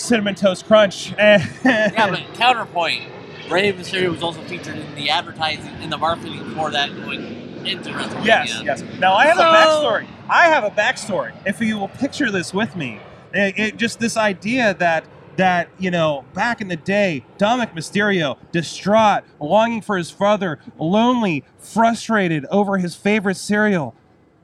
cinnamon 0.00 0.34
toast 0.34 0.66
crunch. 0.66 1.12
And 1.18 1.42
eh. 1.64 1.90
yeah, 1.92 2.10
but 2.10 2.34
counterpoint. 2.34 3.04
Rey 3.50 3.72
Mysterio 3.72 4.10
was 4.10 4.22
also 4.22 4.42
featured 4.42 4.76
in 4.76 4.94
the 4.94 5.08
advertising, 5.08 5.80
in 5.82 5.88
the 5.88 5.96
marketing 5.96 6.44
for 6.54 6.70
that 6.70 6.94
going 6.94 7.66
into 7.66 7.90
WrestleMania. 7.90 8.24
yes, 8.26 8.62
yes. 8.62 8.82
Now 8.98 9.14
I 9.14 9.26
have 9.26 9.38
a 9.38 9.42
backstory. 9.42 10.06
I 10.28 10.46
have 10.48 10.64
a 10.64 10.70
backstory. 10.70 11.32
If 11.46 11.60
you 11.60 11.78
will 11.78 11.88
picture 11.88 12.30
this 12.30 12.52
with 12.52 12.76
me, 12.76 13.00
it, 13.32 13.58
it- 13.58 13.76
just 13.76 14.00
this 14.00 14.16
idea 14.16 14.74
that 14.74 15.04
that 15.36 15.68
you 15.78 15.90
know 15.90 16.24
back 16.34 16.60
in 16.60 16.68
the 16.68 16.76
day, 16.76 17.24
Dominic 17.38 17.74
Mysterio, 17.74 18.36
distraught, 18.52 19.24
longing 19.40 19.80
for 19.80 19.96
his 19.96 20.10
father, 20.10 20.58
lonely, 20.78 21.42
frustrated 21.58 22.44
over 22.50 22.76
his 22.76 22.94
favorite 22.96 23.36
cereal, 23.36 23.94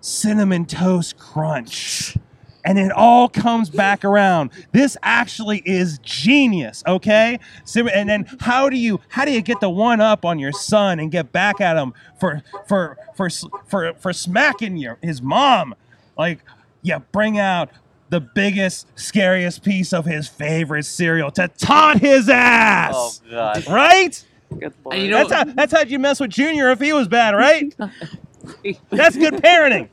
cinnamon 0.00 0.64
toast 0.64 1.18
crunch. 1.18 2.16
And 2.64 2.78
it 2.78 2.90
all 2.92 3.28
comes 3.28 3.68
back 3.68 4.04
around. 4.04 4.50
This 4.72 4.96
actually 5.02 5.58
is 5.66 5.98
genius, 5.98 6.82
okay? 6.86 7.38
So, 7.64 7.86
and 7.88 8.08
then 8.08 8.26
how 8.40 8.70
do 8.70 8.76
you 8.78 9.00
how 9.08 9.24
do 9.26 9.32
you 9.32 9.42
get 9.42 9.60
the 9.60 9.68
one 9.68 10.00
up 10.00 10.24
on 10.24 10.38
your 10.38 10.52
son 10.52 10.98
and 10.98 11.10
get 11.10 11.30
back 11.30 11.60
at 11.60 11.76
him 11.76 11.92
for 12.18 12.42
for 12.66 12.96
for 13.16 13.28
for 13.66 13.92
for 13.94 14.12
smacking 14.12 14.76
your 14.78 14.98
his 15.02 15.20
mom? 15.20 15.74
Like 16.16 16.40
you 16.82 17.02
bring 17.12 17.38
out 17.38 17.70
the 18.08 18.20
biggest, 18.20 18.86
scariest 18.98 19.62
piece 19.64 19.92
of 19.92 20.04
his 20.04 20.28
favorite 20.28 20.84
cereal 20.84 21.30
to 21.32 21.48
taunt 21.48 22.00
his 22.00 22.28
ass. 22.28 22.94
Oh 22.96 23.30
god. 23.30 23.66
Right? 23.68 24.24
Good 24.58 24.72
And 24.90 25.02
you 25.02 25.10
know- 25.10 25.26
That's 25.26 25.32
how 25.32 25.44
that's 25.54 25.72
how 25.72 25.82
you 25.82 25.98
mess 25.98 26.20
with 26.20 26.30
Junior 26.30 26.70
if 26.70 26.80
he 26.80 26.92
was 26.92 27.08
bad, 27.08 27.34
right? 27.34 27.74
That's 28.90 29.16
good 29.16 29.34
parenting. 29.34 29.88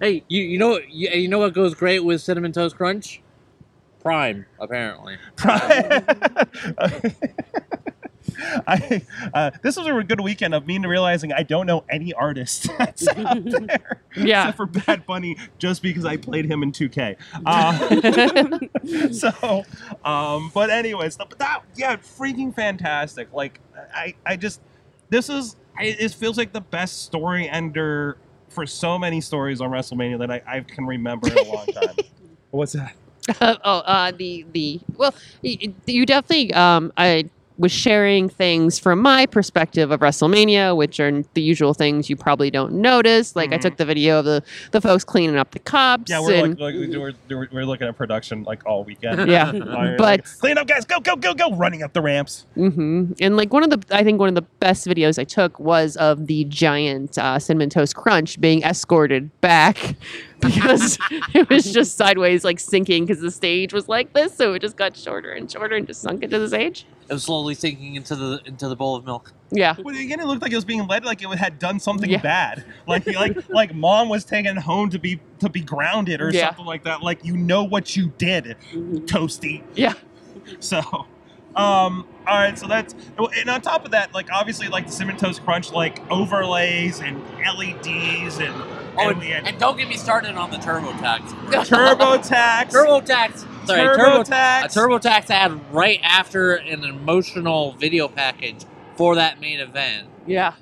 Hey, 0.00 0.24
you 0.28 0.42
you 0.42 0.58
know 0.58 0.78
you, 0.88 1.08
you 1.10 1.28
know 1.28 1.38
what 1.38 1.54
goes 1.54 1.74
great 1.74 2.00
with 2.04 2.20
cinnamon 2.20 2.52
toast 2.52 2.76
crunch? 2.76 3.20
Prime, 4.02 4.44
apparently. 4.60 5.16
Prime. 5.36 6.04
I, 8.66 9.02
uh, 9.32 9.50
this 9.62 9.76
was 9.76 9.86
a 9.86 10.02
good 10.02 10.20
weekend 10.20 10.54
of 10.54 10.66
me 10.66 10.78
realizing 10.78 11.32
I 11.32 11.42
don't 11.42 11.66
know 11.66 11.84
any 11.88 12.12
artist 12.14 12.68
that's 12.78 13.06
out 13.08 13.44
there 13.44 14.00
Yeah. 14.16 14.42
except 14.48 14.56
for 14.56 14.66
Bad 14.66 15.06
Bunny 15.06 15.36
just 15.58 15.82
because 15.82 16.04
I 16.04 16.16
played 16.16 16.46
him 16.46 16.62
in 16.62 16.72
2K. 16.72 17.16
Uh, 17.46 19.12
so, 19.12 19.62
um, 20.04 20.50
but 20.54 20.70
anyways, 20.70 21.16
but 21.16 21.38
that 21.38 21.62
yeah, 21.76 21.96
freaking 21.96 22.54
fantastic. 22.54 23.32
Like 23.32 23.60
I, 23.94 24.14
I 24.26 24.36
just 24.36 24.60
this 25.10 25.28
is 25.28 25.56
it, 25.80 26.00
it 26.00 26.12
feels 26.14 26.38
like 26.38 26.52
the 26.52 26.60
best 26.60 27.04
story 27.04 27.48
ender 27.48 28.18
for 28.50 28.66
so 28.66 28.98
many 28.98 29.20
stories 29.20 29.60
on 29.60 29.70
WrestleMania 29.70 30.18
that 30.20 30.30
I, 30.30 30.42
I 30.46 30.60
can 30.60 30.86
remember 30.86 31.32
in 31.32 31.38
a 31.40 31.44
long 31.44 31.66
time. 31.74 31.96
What's 32.50 32.72
that? 32.72 32.94
oh, 33.40 33.78
uh, 33.80 34.12
the 34.16 34.44
the 34.52 34.80
well, 34.96 35.14
y- 35.42 35.58
y- 35.62 35.74
you 35.86 36.06
definitely. 36.06 36.52
Um, 36.54 36.92
I 36.96 37.30
was 37.56 37.70
sharing 37.70 38.28
things 38.28 38.78
from 38.80 39.00
my 39.00 39.26
perspective 39.26 39.90
of 39.92 40.00
WrestleMania, 40.00 40.76
which 40.76 40.98
are 40.98 41.22
the 41.34 41.40
usual 41.42 41.72
things 41.72 42.10
you 42.10 42.16
probably 42.16 42.50
don't 42.50 42.72
notice. 42.74 43.36
Like 43.36 43.52
I 43.52 43.58
Mhm. 43.58 43.62
took 43.62 43.76
the 43.76 43.84
video 43.84 44.18
of 44.18 44.24
the 44.24 44.42
the 44.72 44.80
folks 44.80 45.04
cleaning 45.04 45.36
up 45.36 45.52
the 45.52 45.60
cups. 45.60 46.10
Yeah, 46.10 46.20
we're 46.20 46.44
and, 46.44 46.58
like, 46.58 46.74
like 46.74 46.88
we're, 46.90 47.12
we're, 47.28 47.48
we're 47.52 47.64
looking 47.64 47.86
at 47.86 47.96
production 47.96 48.42
like 48.42 48.66
all 48.66 48.82
weekend. 48.84 49.30
Yeah, 49.34 49.52
Like, 49.52 49.96
but 49.96 50.24
clean 50.40 50.58
up, 50.58 50.66
guys! 50.66 50.84
Go, 50.84 50.98
go, 51.00 51.14
go, 51.16 51.32
go! 51.34 51.54
Running 51.54 51.82
up 51.82 51.92
the 51.92 52.02
ramps. 52.02 52.44
Mm-hmm. 52.56 53.12
And 53.20 53.36
like 53.36 53.52
one 53.52 53.62
of 53.62 53.70
the, 53.70 53.82
I 53.96 54.02
think 54.02 54.18
one 54.18 54.28
of 54.28 54.34
the 54.34 54.42
best 54.60 54.86
videos 54.86 55.18
I 55.18 55.24
took 55.24 55.58
was 55.60 55.96
of 55.96 56.26
the 56.26 56.44
giant 56.46 57.16
uh, 57.18 57.38
cinnamon 57.38 57.70
toast 57.70 57.94
crunch 57.94 58.40
being 58.40 58.62
escorted 58.64 59.30
back 59.40 59.94
because 60.40 60.98
it 61.34 61.48
was 61.48 61.72
just 61.72 61.96
sideways, 61.96 62.42
like 62.44 62.58
sinking 62.58 63.06
because 63.06 63.22
the 63.22 63.30
stage 63.30 63.72
was 63.72 63.88
like 63.88 64.12
this, 64.12 64.34
so 64.36 64.54
it 64.54 64.58
just 64.60 64.76
got 64.76 64.96
shorter 64.96 65.30
and 65.32 65.50
shorter 65.50 65.76
and 65.76 65.86
just 65.86 66.00
sunk 66.02 66.22
into 66.24 66.38
the 66.38 66.48
stage. 66.48 66.84
It 67.08 67.12
was 67.12 67.24
slowly 67.24 67.54
sinking 67.54 67.96
into 67.96 68.16
the 68.16 68.40
into 68.46 68.68
the 68.68 68.76
bowl 68.76 68.96
of 68.96 69.04
milk. 69.04 69.32
Yeah, 69.50 69.74
Well, 69.78 69.94
again, 69.96 70.18
it 70.20 70.26
looked 70.26 70.42
like 70.42 70.50
it 70.52 70.56
was 70.56 70.64
being 70.64 70.86
led 70.88 71.04
like 71.04 71.22
it 71.22 71.28
had 71.38 71.58
done 71.58 71.78
something 71.78 72.08
Yeah. 72.10 72.20
bad, 72.22 72.64
like 72.88 73.06
like 73.06 73.48
like 73.50 73.74
mom 73.74 74.08
was 74.08 74.24
taken 74.24 74.56
home 74.56 74.88
to 74.90 74.98
be 74.98 75.20
to 75.40 75.48
be 75.48 75.60
grounded 75.60 76.20
or 76.22 76.30
Yeah. 76.30 76.46
something 76.48 76.64
like 76.64 76.84
that. 76.84 77.02
Like 77.02 77.24
you 77.24 77.36
know 77.36 77.62
what 77.64 77.94
you 77.96 78.12
did, 78.18 78.56
toasty. 78.72 79.62
yeah. 79.74 79.92
So, 80.60 80.78
um, 81.54 82.06
all 82.26 82.36
right. 82.38 82.58
So 82.58 82.66
that's 82.66 82.94
and 83.38 83.50
on 83.50 83.60
top 83.60 83.84
of 83.84 83.90
that, 83.92 84.12
like 84.14 84.28
obviously, 84.32 84.68
like 84.68 84.86
the 84.86 84.92
cinnamon 84.92 85.16
toast 85.18 85.44
crunch, 85.44 85.72
like 85.72 86.00
overlays 86.10 87.00
and 87.00 87.22
LEDs 87.56 88.38
and 88.38 88.54
Oh, 88.96 89.08
and 89.10 89.22
and, 89.24 89.48
and 89.48 89.58
don't 89.58 89.76
get 89.76 89.88
me 89.88 89.96
started 89.96 90.36
on 90.36 90.50
the 90.52 90.56
TurboTax. 90.56 91.20
TurboTax, 91.68 92.70
TurboTax. 92.72 93.46
Sorry, 93.66 93.80
Turbo, 93.96 94.20
a 94.20 94.24
TurboTax. 94.24 94.62
TurboTax 94.74 95.30
ad 95.30 95.72
right 95.74 96.00
after 96.02 96.54
an 96.54 96.84
emotional 96.84 97.72
video 97.72 98.08
package 98.08 98.64
for 98.96 99.14
that 99.16 99.40
main 99.40 99.60
event. 99.60 100.08
Yeah. 100.26 100.54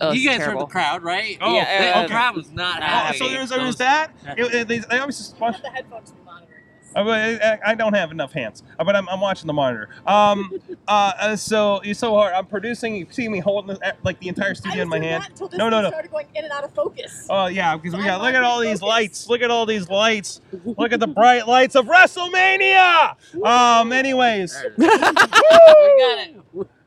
Oh, 0.00 0.12
you 0.12 0.28
guys 0.28 0.38
terrible. 0.38 0.60
heard 0.60 0.68
the 0.68 0.72
crowd, 0.72 1.02
right? 1.02 1.38
Oh, 1.40 1.54
Yeah, 1.54 1.80
the, 1.82 1.96
uh, 1.98 2.02
the 2.02 2.08
crowd 2.08 2.36
was 2.36 2.50
not 2.52 2.82
Oh, 2.82 2.84
happy. 2.84 3.18
so 3.18 3.28
there 3.28 3.40
was, 3.40 3.48
there 3.50 3.58
That 3.60 3.66
was 3.66 3.76
that. 3.78 4.10
It, 4.36 4.54
it, 4.54 4.68
they, 4.68 4.78
they 4.78 4.98
obviously 4.98 5.38
watched- 5.40 5.62
the 5.62 5.70
headphones 5.70 6.10
to 6.10 6.16
be 6.16 6.22
monitoring 6.24 6.50
this. 6.50 6.52
Uh, 6.52 6.54
but 6.56 6.65
I, 7.04 7.58
I 7.64 7.74
don't 7.74 7.92
have 7.94 8.10
enough 8.10 8.32
hands, 8.32 8.62
uh, 8.78 8.84
but 8.84 8.96
I'm, 8.96 9.08
I'm 9.08 9.20
watching 9.20 9.46
the 9.46 9.52
monitor. 9.52 9.90
Um, 10.06 10.50
uh, 10.88 11.12
uh, 11.18 11.36
so 11.36 11.80
it's 11.84 12.00
so 12.00 12.14
hard. 12.14 12.32
I'm 12.32 12.46
producing. 12.46 12.96
You 12.96 13.06
see 13.10 13.28
me 13.28 13.38
holding 13.40 13.74
the, 13.76 13.86
uh, 13.86 13.92
like 14.02 14.18
the 14.20 14.28
entire 14.28 14.50
I 14.50 14.54
studio 14.54 14.82
in 14.82 14.88
my 14.88 14.98
hand. 14.98 15.22
that 15.24 15.30
until 15.30 15.48
this 15.48 15.58
No, 15.58 15.68
no, 15.68 15.76
thing 15.76 15.82
no. 15.84 15.88
started 15.90 16.10
going 16.10 16.26
in 16.34 16.44
and 16.44 16.52
out 16.52 16.64
of 16.64 16.72
focus. 16.74 17.26
Oh 17.28 17.46
yeah, 17.46 17.76
because 17.76 17.94
we 17.96 18.04
got 18.04 18.20
I'm 18.20 18.26
look 18.26 18.34
at 18.34 18.42
all 18.44 18.56
watching 18.58 18.70
these 18.70 18.82
lights. 18.82 19.28
Look 19.28 19.42
at 19.42 19.50
all 19.50 19.66
these 19.66 19.88
lights. 19.88 20.40
Look 20.64 20.92
at 20.92 21.00
the 21.00 21.06
bright 21.06 21.46
lights 21.46 21.74
of 21.74 21.86
WrestleMania. 21.86 23.14
Um. 23.44 23.92
Anyways, 23.92 24.56
we 24.78 24.86
got 24.86 26.18
it. 26.18 26.36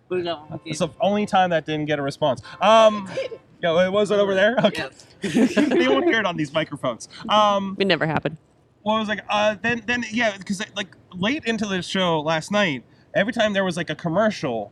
We 0.10 0.24
got 0.24 0.62
it's 0.66 0.80
the 0.80 0.90
only 1.02 1.26
time 1.28 1.52
that 1.52 1.66
didn't 1.66 1.86
get 1.86 2.00
a 2.00 2.02
response. 2.02 2.42
Um. 2.62 3.08
Did. 3.14 3.40
Yeah, 3.62 3.90
was 3.90 4.10
it 4.10 4.20
over 4.20 4.34
there? 4.34 4.56
Okay. 4.64 4.88
Yes. 5.22 5.56
you 5.58 5.92
won't 5.92 6.06
hear 6.06 6.20
it 6.20 6.26
on 6.26 6.38
these 6.38 6.54
microphones. 6.54 7.10
Um. 7.28 7.76
It 7.80 7.86
never 7.86 8.06
happened. 8.08 8.38
Well, 8.84 8.96
I 8.96 9.00
was 9.00 9.08
like, 9.10 9.24
uh, 9.30 9.56
then, 9.62 9.84
then, 9.86 10.04
yeah, 10.12 10.38
because 10.38 10.62
like 10.76 10.96
late 11.14 11.46
into 11.46 11.66
the 11.66 11.82
show 11.82 12.20
last 12.22 12.52
night, 12.52 12.84
every 13.14 13.34
time 13.34 13.54
there 13.54 13.64
was 13.66 13.76
like 13.78 13.90
a 13.90 13.96
commercial, 13.96 14.72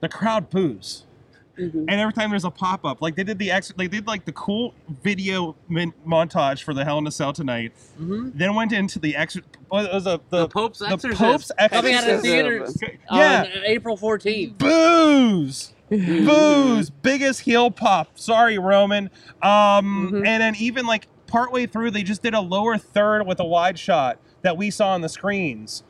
the 0.00 0.08
crowd 0.08 0.50
boos, 0.50 1.04
Mhm. 1.58 1.84
and 1.88 1.90
every 2.00 2.14
time 2.14 2.30
there's 2.30 2.44
a 2.46 2.50
pop 2.50 2.84
up, 2.84 3.02
like 3.02 3.14
they 3.14 3.24
did 3.24 3.38
the 3.38 3.50
ex, 3.50 3.72
they 3.76 3.86
did 3.88 4.06
like 4.06 4.24
the 4.24 4.32
cool 4.32 4.72
video 5.02 5.54
min- 5.68 5.92
montage 6.06 6.62
for 6.62 6.72
the 6.72 6.82
Hell 6.84 6.96
in 6.98 7.06
a 7.06 7.10
Cell 7.10 7.32
tonight. 7.34 7.72
hmm 7.98 8.30
Then 8.34 8.54
went 8.54 8.72
into 8.72 8.98
the 8.98 9.14
ex, 9.16 9.36
what 9.68 9.92
was 9.92 10.06
it, 10.06 10.20
The, 10.30 10.38
the, 10.38 10.48
Pope's 10.48 10.78
the 10.78 10.86
Exorcist. 10.86 11.20
Pope's 11.20 11.52
Coming 11.70 11.94
out 11.94 12.04
of 12.04 12.08
Exorcism. 12.08 12.22
theaters 12.22 12.76
yeah, 13.12 13.40
on 13.56 13.64
April 13.66 13.96
14th. 13.98 14.56
boos. 14.56 15.74
Booze, 15.90 16.88
biggest 16.88 17.40
heel 17.40 17.70
pop. 17.70 18.18
Sorry, 18.18 18.56
Roman. 18.56 19.10
Um, 19.42 20.10
Mhm. 20.10 20.26
and 20.26 20.42
then 20.42 20.54
even 20.56 20.86
like 20.86 21.06
partway 21.32 21.66
through, 21.66 21.90
they 21.92 22.02
just 22.02 22.22
did 22.22 22.34
a 22.34 22.40
lower 22.40 22.76
third 22.78 23.26
with 23.26 23.40
a 23.40 23.44
wide 23.44 23.78
shot 23.78 24.18
that 24.42 24.56
we 24.56 24.70
saw 24.70 24.90
on 24.90 25.00
the 25.00 25.08
screens, 25.08 25.82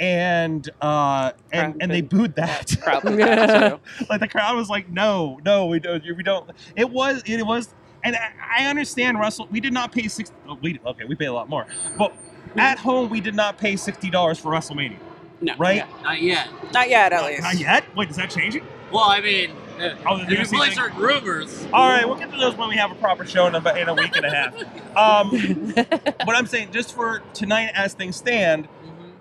and 0.00 0.68
uh, 0.82 1.32
and 1.52 1.76
and 1.80 1.90
they 1.90 2.00
booed 2.02 2.34
that. 2.36 2.74
That 2.84 3.80
like 4.10 4.20
the 4.20 4.28
crowd 4.28 4.56
was 4.56 4.68
like, 4.68 4.88
no, 4.90 5.40
no, 5.44 5.66
we 5.66 5.78
don't, 5.80 6.04
we 6.16 6.22
don't. 6.22 6.50
It 6.76 6.90
was, 6.90 7.22
it 7.26 7.42
was, 7.46 7.74
and 8.04 8.16
I, 8.16 8.64
I 8.64 8.66
understand, 8.66 9.18
Russell. 9.18 9.46
We 9.50 9.60
did 9.60 9.72
not 9.72 9.92
pay 9.92 10.08
six. 10.08 10.32
oh, 10.48 10.58
We 10.60 10.80
okay, 10.84 11.04
we 11.04 11.14
paid 11.14 11.26
a 11.26 11.32
lot 11.32 11.48
more, 11.48 11.66
but 11.96 12.12
at 12.56 12.78
home 12.78 13.08
we 13.10 13.20
did 13.20 13.34
not 13.36 13.56
pay 13.58 13.76
sixty 13.76 14.10
dollars 14.10 14.38
for 14.38 14.50
WrestleMania, 14.52 14.98
No. 15.40 15.54
right? 15.58 15.84
Not 16.02 16.20
yet. 16.20 16.48
Not 16.72 16.88
yet, 16.90 17.12
at 17.12 17.24
least. 17.24 17.42
Not 17.42 17.58
yet. 17.58 17.84
Wait, 17.96 18.10
is 18.10 18.16
that 18.16 18.30
changing? 18.30 18.64
Well, 18.92 19.04
I 19.04 19.20
mean, 19.20 19.52
if 19.80 20.28
you're 20.28 20.38
you 20.38 20.44
saying- 20.44 20.50
believe 20.60 20.74
certain 20.74 20.98
rumors. 20.98 21.66
All 21.72 21.88
right, 21.88 22.06
we'll 22.06 22.18
get 22.18 22.30
to 22.32 22.38
those 22.38 22.56
when 22.56 22.68
we 22.68 22.76
have 22.76 22.90
a 22.90 22.94
proper 22.96 23.24
show 23.24 23.46
in 23.46 23.54
a, 23.54 23.74
in 23.74 23.88
a 23.88 23.94
week 23.94 24.16
and 24.16 24.26
a 24.26 24.30
half. 24.30 24.54
Um, 24.96 25.72
but 25.74 26.34
I'm 26.36 26.46
saying, 26.46 26.72
just 26.72 26.94
for 26.94 27.22
tonight, 27.34 27.70
as 27.74 27.94
things 27.94 28.16
stand, 28.16 28.68
Mhm. 28.84 29.12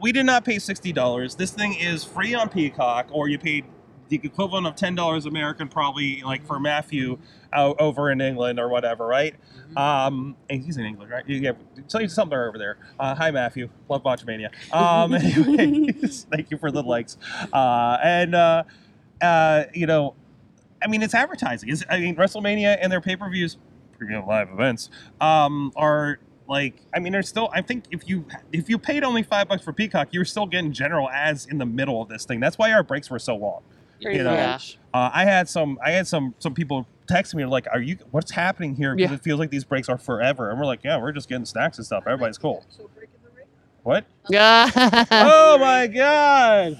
we 0.00 0.12
did 0.12 0.26
not 0.26 0.44
pay 0.44 0.58
sixty 0.58 0.92
dollars. 0.92 1.34
This 1.36 1.50
thing 1.52 1.74
is 1.74 2.04
free 2.04 2.34
on 2.34 2.48
Peacock, 2.48 3.08
or 3.10 3.28
you 3.28 3.38
paid 3.38 3.64
the 4.08 4.20
equivalent 4.22 4.66
of 4.68 4.76
ten 4.76 4.94
dollars 4.94 5.26
American, 5.26 5.68
probably 5.68 6.22
like 6.22 6.46
for 6.46 6.60
Matthew 6.60 7.18
out 7.52 7.80
over 7.80 8.10
in 8.10 8.20
England 8.20 8.60
or 8.60 8.68
whatever, 8.68 9.04
right? 9.06 9.34
Mhm. 9.72 9.76
Um, 9.80 10.36
and 10.50 10.62
he's 10.64 10.76
in 10.76 10.84
England, 10.84 11.10
right? 11.10 11.24
Yeah, 11.26 11.52
tell 11.88 12.00
you 12.00 12.08
something 12.08 12.36
over 12.38 12.56
there. 12.58 12.76
Uh, 13.00 13.14
hi, 13.16 13.30
Matthew. 13.32 13.68
Love 13.88 14.02
Botchamania. 14.04 14.50
Um, 14.72 15.14
anyways, 15.58 16.26
thank 16.30 16.50
you 16.52 16.58
for 16.58 16.70
the 16.70 16.82
likes. 16.82 17.16
Uh, 17.52 17.98
and 18.02 18.34
uh, 18.36 18.62
uh, 19.22 19.64
you 19.74 19.86
know, 19.86 20.14
I 20.82 20.88
mean, 20.88 21.02
it's 21.02 21.14
advertising. 21.14 21.68
It's, 21.68 21.84
I 21.88 21.98
mean, 22.00 22.16
WrestleMania 22.16 22.78
and 22.80 22.90
their 22.92 23.00
pay 23.00 23.16
per 23.16 23.28
views, 23.30 23.56
premium 23.96 24.26
live 24.26 24.50
events, 24.50 24.90
um, 25.20 25.72
are 25.76 26.18
like. 26.48 26.80
I 26.94 26.98
mean, 27.00 27.12
there's 27.12 27.28
still. 27.28 27.48
I 27.52 27.62
think 27.62 27.84
if 27.90 28.08
you 28.08 28.24
if 28.52 28.68
you 28.68 28.78
paid 28.78 29.04
only 29.04 29.22
five 29.22 29.48
bucks 29.48 29.62
for 29.64 29.72
Peacock, 29.72 30.08
you're 30.12 30.24
still 30.24 30.46
getting 30.46 30.72
general 30.72 31.08
ads 31.10 31.46
in 31.46 31.58
the 31.58 31.66
middle 31.66 32.02
of 32.02 32.08
this 32.08 32.24
thing. 32.24 32.40
That's 32.40 32.58
why 32.58 32.72
our 32.72 32.82
breaks 32.82 33.10
were 33.10 33.18
so 33.18 33.36
long. 33.36 33.62
Pretty 34.02 34.18
you 34.18 34.24
know. 34.24 34.34
Yeah. 34.34 34.52
much. 34.52 34.78
Uh, 34.92 35.10
I 35.12 35.24
had 35.24 35.48
some. 35.48 35.78
I 35.84 35.92
had 35.92 36.06
some. 36.06 36.34
Some 36.38 36.54
people 36.54 36.86
text 37.08 37.34
me 37.34 37.44
like, 37.46 37.66
"Are 37.72 37.80
you? 37.80 37.96
What's 38.10 38.30
happening 38.30 38.76
here?" 38.76 38.94
Because 38.94 39.10
Yeah. 39.10 39.16
it 39.16 39.22
feels 39.22 39.40
like 39.40 39.50
these 39.50 39.64
breaks 39.64 39.88
are 39.88 39.98
forever. 39.98 40.50
And 40.50 40.58
we're 40.60 40.66
like, 40.66 40.84
"Yeah, 40.84 41.00
we're 41.00 41.12
just 41.12 41.28
getting 41.28 41.46
snacks 41.46 41.78
and 41.78 41.86
stuff. 41.86 42.04
Everybody's 42.06 42.38
cool." 42.38 42.64
So 42.68 42.88
breaking 42.94 43.14
the 43.24 43.30
ring. 43.30 43.46
What? 43.82 44.04
Yeah. 44.28 44.70
oh 45.10 45.56
my 45.58 45.86
god 45.86 46.78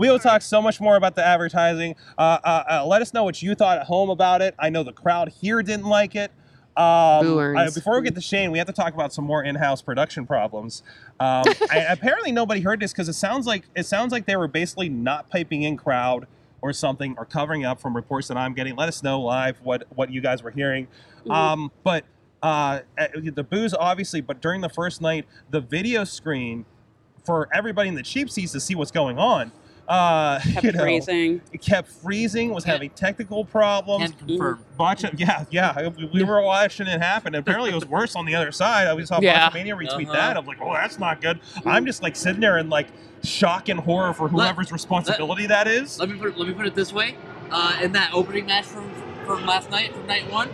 we 0.00 0.08
will 0.08 0.18
talk 0.18 0.40
so 0.40 0.62
much 0.62 0.80
more 0.80 0.96
about 0.96 1.14
the 1.14 1.24
advertising 1.24 1.94
uh, 2.18 2.38
uh, 2.42 2.64
uh, 2.70 2.86
let 2.86 3.02
us 3.02 3.12
know 3.12 3.22
what 3.22 3.40
you 3.42 3.54
thought 3.54 3.78
at 3.78 3.86
home 3.86 4.10
about 4.10 4.42
it 4.42 4.54
i 4.58 4.68
know 4.68 4.82
the 4.82 4.92
crowd 4.92 5.28
here 5.28 5.62
didn't 5.62 5.86
like 5.86 6.16
it 6.16 6.32
um, 6.76 7.36
uh, 7.36 7.70
before 7.74 7.96
we 7.98 8.04
get 8.04 8.14
to 8.14 8.22
Shane, 8.22 8.52
we 8.52 8.58
have 8.58 8.68
to 8.68 8.72
talk 8.72 8.94
about 8.94 9.12
some 9.12 9.24
more 9.24 9.42
in-house 9.42 9.82
production 9.82 10.24
problems. 10.24 10.82
Um, 11.18 11.42
I, 11.70 11.84
apparently, 11.90 12.32
nobody 12.32 12.60
heard 12.60 12.80
this 12.80 12.92
because 12.92 13.08
it 13.08 13.14
sounds 13.14 13.44
like 13.44 13.64
it 13.74 13.84
sounds 13.86 14.12
like 14.12 14.24
they 14.24 14.36
were 14.36 14.48
basically 14.48 14.88
not 14.88 15.28
piping 15.28 15.62
in 15.62 15.76
crowd 15.76 16.26
or 16.62 16.72
something 16.72 17.16
or 17.18 17.26
covering 17.26 17.64
up 17.64 17.80
from 17.80 17.94
reports 17.94 18.28
that 18.28 18.36
I'm 18.36 18.54
getting. 18.54 18.76
Let 18.76 18.88
us 18.88 19.02
know 19.02 19.20
live 19.20 19.60
what 19.62 19.84
what 19.94 20.10
you 20.10 20.20
guys 20.20 20.42
were 20.42 20.52
hearing. 20.52 20.86
Mhm. 21.26 21.34
Um, 21.34 21.72
but 21.82 22.04
uh, 22.42 22.80
uh, 22.96 23.08
the 23.34 23.44
boos, 23.44 23.74
obviously, 23.74 24.20
but 24.20 24.40
during 24.40 24.60
the 24.60 24.68
first 24.68 25.02
night, 25.02 25.26
the 25.50 25.60
video 25.60 26.04
screen 26.04 26.64
for 27.24 27.48
everybody 27.52 27.88
in 27.88 27.94
the 27.94 28.02
cheap 28.02 28.30
seats 28.30 28.52
to 28.52 28.60
see 28.60 28.74
what's 28.74 28.90
going 28.90 29.18
on. 29.18 29.52
Uh, 29.90 30.38
Kept 30.52 30.64
you 30.64 30.72
know, 30.72 30.82
freezing. 30.82 31.40
It 31.52 31.60
kept 31.62 31.88
freezing. 31.88 32.54
Was 32.54 32.64
Yeah. 32.64 32.72
having 32.74 32.90
technical 32.90 33.44
problems. 33.44 34.12
Can 34.12 34.28
confirm. 34.28 34.64
Watch 34.78 35.02
it. 35.02 35.18
Yeah, 35.18 35.44
yeah. 35.50 35.88
We, 35.88 36.04
we 36.06 36.22
were 36.22 36.40
watching 36.42 36.86
it 36.86 37.00
happen. 37.00 37.34
Apparently, 37.34 37.70
it 37.70 37.74
was 37.74 37.86
worse 37.86 38.14
on 38.14 38.24
the 38.24 38.34
other 38.36 38.52
side. 38.52 38.86
I 38.86 39.04
saw 39.04 39.18
Yeah. 39.20 39.50
Mania 39.52 39.74
retweet 39.74 40.04
Uh-huh. 40.04 40.12
that. 40.12 40.36
I'm 40.36 40.46
like, 40.46 40.58
oh, 40.60 40.72
that's 40.72 40.98
not 41.00 41.20
good. 41.20 41.40
I'm 41.66 41.84
just 41.86 42.02
like 42.04 42.14
sitting 42.14 42.40
there 42.40 42.58
in 42.58 42.68
like 42.70 42.86
shock 43.24 43.68
and 43.68 43.80
horror 43.80 44.14
for 44.14 44.28
Let- 44.28 44.46
whoever's 44.54 44.70
responsibility 44.70 45.46
that 45.46 45.66
is. 45.66 45.98
Let 45.98 46.08
me 46.08 46.16
put 46.18 46.28
it, 46.28 46.38
let 46.38 46.46
me 46.46 46.54
put 46.54 46.66
it 46.66 46.74
this 46.76 46.92
way. 46.92 47.16
Uh, 47.50 47.80
in 47.82 47.90
that 47.92 48.10
opening 48.14 48.46
match 48.46 48.66
from 48.66 48.88
from 49.26 49.44
last 49.44 49.70
night, 49.70 49.92
from 49.92 50.06
night 50.06 50.30
one, 50.30 50.48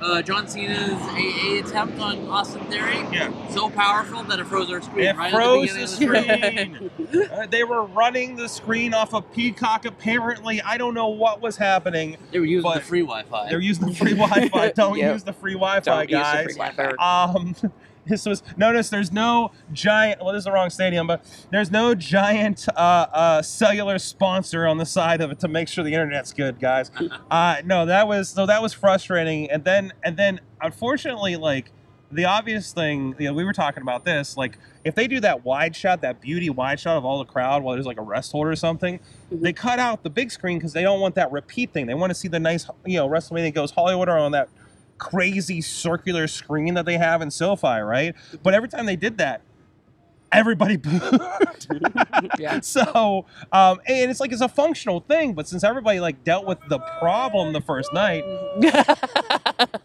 uh, 0.00 0.22
John 0.22 0.46
Cena's 0.48 0.92
AA 0.92 1.58
attempt 1.66 1.98
on 2.00 2.26
Austin 2.28 2.64
Theory, 2.66 2.98
Yeah. 3.12 3.30
so 3.50 3.68
powerful 3.70 4.22
that 4.24 4.38
it 4.40 4.46
froze 4.46 4.70
our 4.70 4.80
screen 4.82 5.06
It 5.06 5.16
right 5.16 5.32
froze 5.32 5.74
the 5.74 5.80
the 5.80 5.86
screen. 5.86 6.90
Uh, 7.32 7.46
they 7.46 7.64
were 7.64 7.82
running 7.86 8.36
the 8.36 8.48
screen 8.48 8.94
off 8.94 9.12
of 9.14 9.30
Peacock. 9.32 9.84
Apparently, 9.84 10.60
I 10.62 10.78
don't 10.78 10.94
know 10.94 11.08
what 11.08 11.40
was 11.40 11.56
happening. 11.56 12.16
They 12.30 12.38
were 12.38 12.44
using 12.44 12.70
the 12.72 12.80
free 12.80 13.00
Wi-Fi. 13.00 13.48
They're 13.48 13.58
using 13.60 13.88
the 13.88 13.94
free 13.94 14.14
Wi-Fi. 14.14 14.70
Don't 14.76 14.96
Yep. 14.96 15.12
use 15.14 15.24
the 15.24 15.32
free 15.32 15.54
Wi-Fi, 15.54 15.80
Don't 15.80 16.00
use 16.10 16.18
the 16.18 16.22
guys. 16.22 16.44
free 16.44 16.54
Wi-Fi. 16.54 16.94
Um, 17.34 17.54
This 18.10 18.26
was 18.26 18.42
notice. 18.56 18.90
There's 18.90 19.12
no 19.12 19.52
giant. 19.72 20.20
Well, 20.20 20.32
this 20.32 20.40
is 20.40 20.44
the 20.44 20.52
wrong 20.52 20.68
stadium, 20.68 21.06
but 21.06 21.24
there's 21.50 21.70
no 21.70 21.94
giant 21.94 22.66
uh, 22.76 23.06
uh, 23.12 23.42
cellular 23.42 23.98
sponsor 23.98 24.66
on 24.66 24.78
the 24.78 24.84
side 24.84 25.20
of 25.20 25.30
it 25.30 25.38
to 25.40 25.48
make 25.48 25.68
sure 25.68 25.84
the 25.84 25.94
internet's 25.94 26.32
good, 26.32 26.58
guys. 26.60 26.90
Uh, 27.30 27.62
no, 27.64 27.86
that 27.86 28.08
was 28.08 28.28
so 28.28 28.44
that 28.46 28.60
was 28.60 28.72
frustrating. 28.72 29.48
And 29.50 29.62
then 29.64 29.92
and 30.02 30.16
then 30.16 30.40
unfortunately, 30.60 31.36
like 31.36 31.70
the 32.10 32.24
obvious 32.24 32.72
thing, 32.72 33.14
you 33.20 33.28
know, 33.28 33.32
we 33.32 33.44
were 33.44 33.52
talking 33.52 33.82
about 33.82 34.04
this. 34.04 34.36
Like 34.36 34.58
if 34.84 34.96
they 34.96 35.06
do 35.06 35.20
that 35.20 35.44
wide 35.44 35.76
shot, 35.76 36.00
that 36.02 36.20
beauty 36.20 36.50
wide 36.50 36.80
shot 36.80 36.96
of 36.96 37.04
all 37.04 37.18
the 37.20 37.24
crowd 37.24 37.62
while 37.62 37.74
there's 37.76 37.86
like 37.86 37.98
a 37.98 38.02
rest 38.02 38.32
hold 38.32 38.48
or 38.48 38.56
something, 38.56 38.98
Mhm. 39.32 39.42
they 39.42 39.52
cut 39.52 39.78
out 39.78 40.02
the 40.02 40.10
big 40.10 40.32
screen 40.32 40.58
because 40.58 40.72
they 40.72 40.82
don't 40.82 40.98
want 41.00 41.14
that 41.14 41.30
repeat 41.30 41.72
thing. 41.72 41.86
They 41.86 41.94
want 41.94 42.10
to 42.10 42.14
see 42.14 42.26
the 42.26 42.40
nice, 42.40 42.66
you 42.84 42.96
know, 42.98 43.08
WrestleMania 43.08 43.54
goes 43.54 43.70
Hollywood 43.70 44.08
or 44.08 44.18
on 44.18 44.32
that 44.32 44.48
crazy 45.00 45.60
circular 45.60 46.28
screen 46.28 46.74
that 46.74 46.84
they 46.86 46.98
have 46.98 47.22
in 47.22 47.30
SoFi, 47.32 47.80
right? 47.80 48.14
But 48.44 48.54
every 48.54 48.68
time 48.68 48.86
they 48.86 48.94
did 48.94 49.18
that, 49.18 49.40
everybody 50.30 50.76
booed. 50.78 51.00
Yeah. 52.38 52.60
So, 52.60 53.26
um, 53.50 53.80
and 53.86 54.10
it's 54.10 54.20
like 54.20 54.30
it's 54.32 54.40
a 54.42 54.48
functional 54.48 55.00
thing, 55.00 55.32
but 55.32 55.48
since 55.48 55.64
everybody 55.64 56.00
like 56.00 56.22
dealt 56.22 56.46
with 56.46 56.58
the 56.68 56.78
problem 56.78 57.52
the 57.52 57.60
first 57.60 57.92
night, 57.92 58.24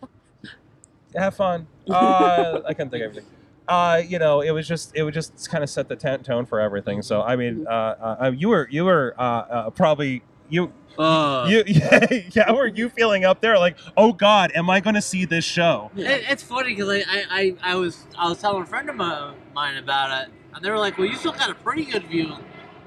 have 1.15 1.35
fun. 1.35 1.67
Uh, 1.89 2.61
I 2.67 2.73
couldn't 2.73 2.89
think 2.91 3.03
of 3.03 3.11
everything. 3.11 3.29
Uh, 3.67 4.01
you 4.05 4.19
know, 4.19 4.41
it 4.41 4.51
was 4.51 4.67
just 4.67 4.95
it 4.95 5.03
would 5.03 5.13
just 5.13 5.49
kind 5.49 5.63
of 5.63 5.69
set 5.69 5.87
the 5.89 5.95
t- 5.95 6.17
tone 6.23 6.45
for 6.45 6.59
everything. 6.59 7.01
So, 7.01 7.21
I 7.21 7.35
mean, 7.35 7.65
uh, 7.67 8.17
uh, 8.21 8.31
you 8.35 8.49
were 8.49 8.67
you 8.69 8.85
were 8.85 9.15
uh, 9.17 9.21
uh, 9.21 9.69
probably 9.71 10.21
you 10.49 10.73
Uh, 10.97 11.45
you 11.49 11.63
yeah, 11.67 12.07
yeah 12.33 12.51
were 12.51 12.67
you 12.67 12.89
feeling 12.89 13.25
up 13.25 13.41
there 13.41 13.57
like 13.59 13.77
oh 13.97 14.13
god 14.13 14.51
am 14.55 14.69
I 14.69 14.79
going 14.79 14.95
to 14.95 15.01
see 15.01 15.25
this 15.25 15.45
show? 15.45 15.91
It, 15.97 16.23
it's 16.29 16.43
funny 16.43 16.69
because 16.75 16.89
I, 16.89 16.99
I, 17.07 17.23
I, 17.29 17.55
I 17.71 17.75
was 17.75 18.05
I 18.17 18.29
was 18.29 18.39
telling 18.39 18.63
a 18.63 18.65
friend 18.65 18.89
of 18.89 18.95
mi- 18.95 19.37
mine 19.53 19.77
about 19.77 20.23
it, 20.25 20.29
and 20.53 20.63
they 20.63 20.69
were 20.69 20.77
like, 20.79 20.97
"Well, 20.97 21.07
you 21.07 21.15
still 21.15 21.31
got 21.31 21.49
a 21.49 21.55
pretty 21.55 21.85
good 21.85 22.03
view 22.05 22.35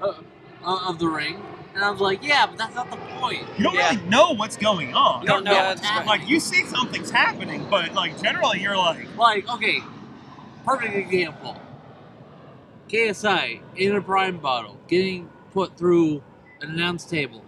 of, 0.01 0.23
of 0.63 0.99
the 0.99 1.07
ring," 1.07 1.41
and 1.75 1.83
I 1.83 1.89
was 1.91 2.01
like, 2.01 2.23
"Yeah, 2.23 2.45
but 2.47 2.57
that's 2.57 2.75
not 2.75 2.89
the 2.91 2.97
point. 2.97 3.43
You 3.57 3.65
don't 3.65 3.75
Yeah. 3.75 3.91
really 3.91 4.03
know 4.09 4.33
what's 4.35 4.57
going 4.57 4.93
on. 4.93 5.21
You 5.23 5.27
don't 5.27 5.43
know 5.43 5.53
Yeah, 5.53 5.69
what's 5.69 5.81
happening. 5.81 6.07
Like 6.07 6.29
you 6.29 6.39
see 6.39 6.63
something's 6.65 7.11
happening, 7.11 7.65
but 7.69 7.93
like 7.93 8.21
generally 8.21 8.61
you're 8.61 8.77
like 8.77 9.07
Like, 9.17 9.49
okay, 9.49 9.81
perfect 10.65 10.95
example. 10.95 11.57
KSI 12.89 13.61
in 13.75 13.95
a 13.95 14.01
prime 14.01 14.37
bottle 14.37 14.77
getting 14.87 15.29
put 15.53 15.77
through 15.77 16.23
an 16.61 16.71
announce 16.71 17.05
table. 17.05 17.43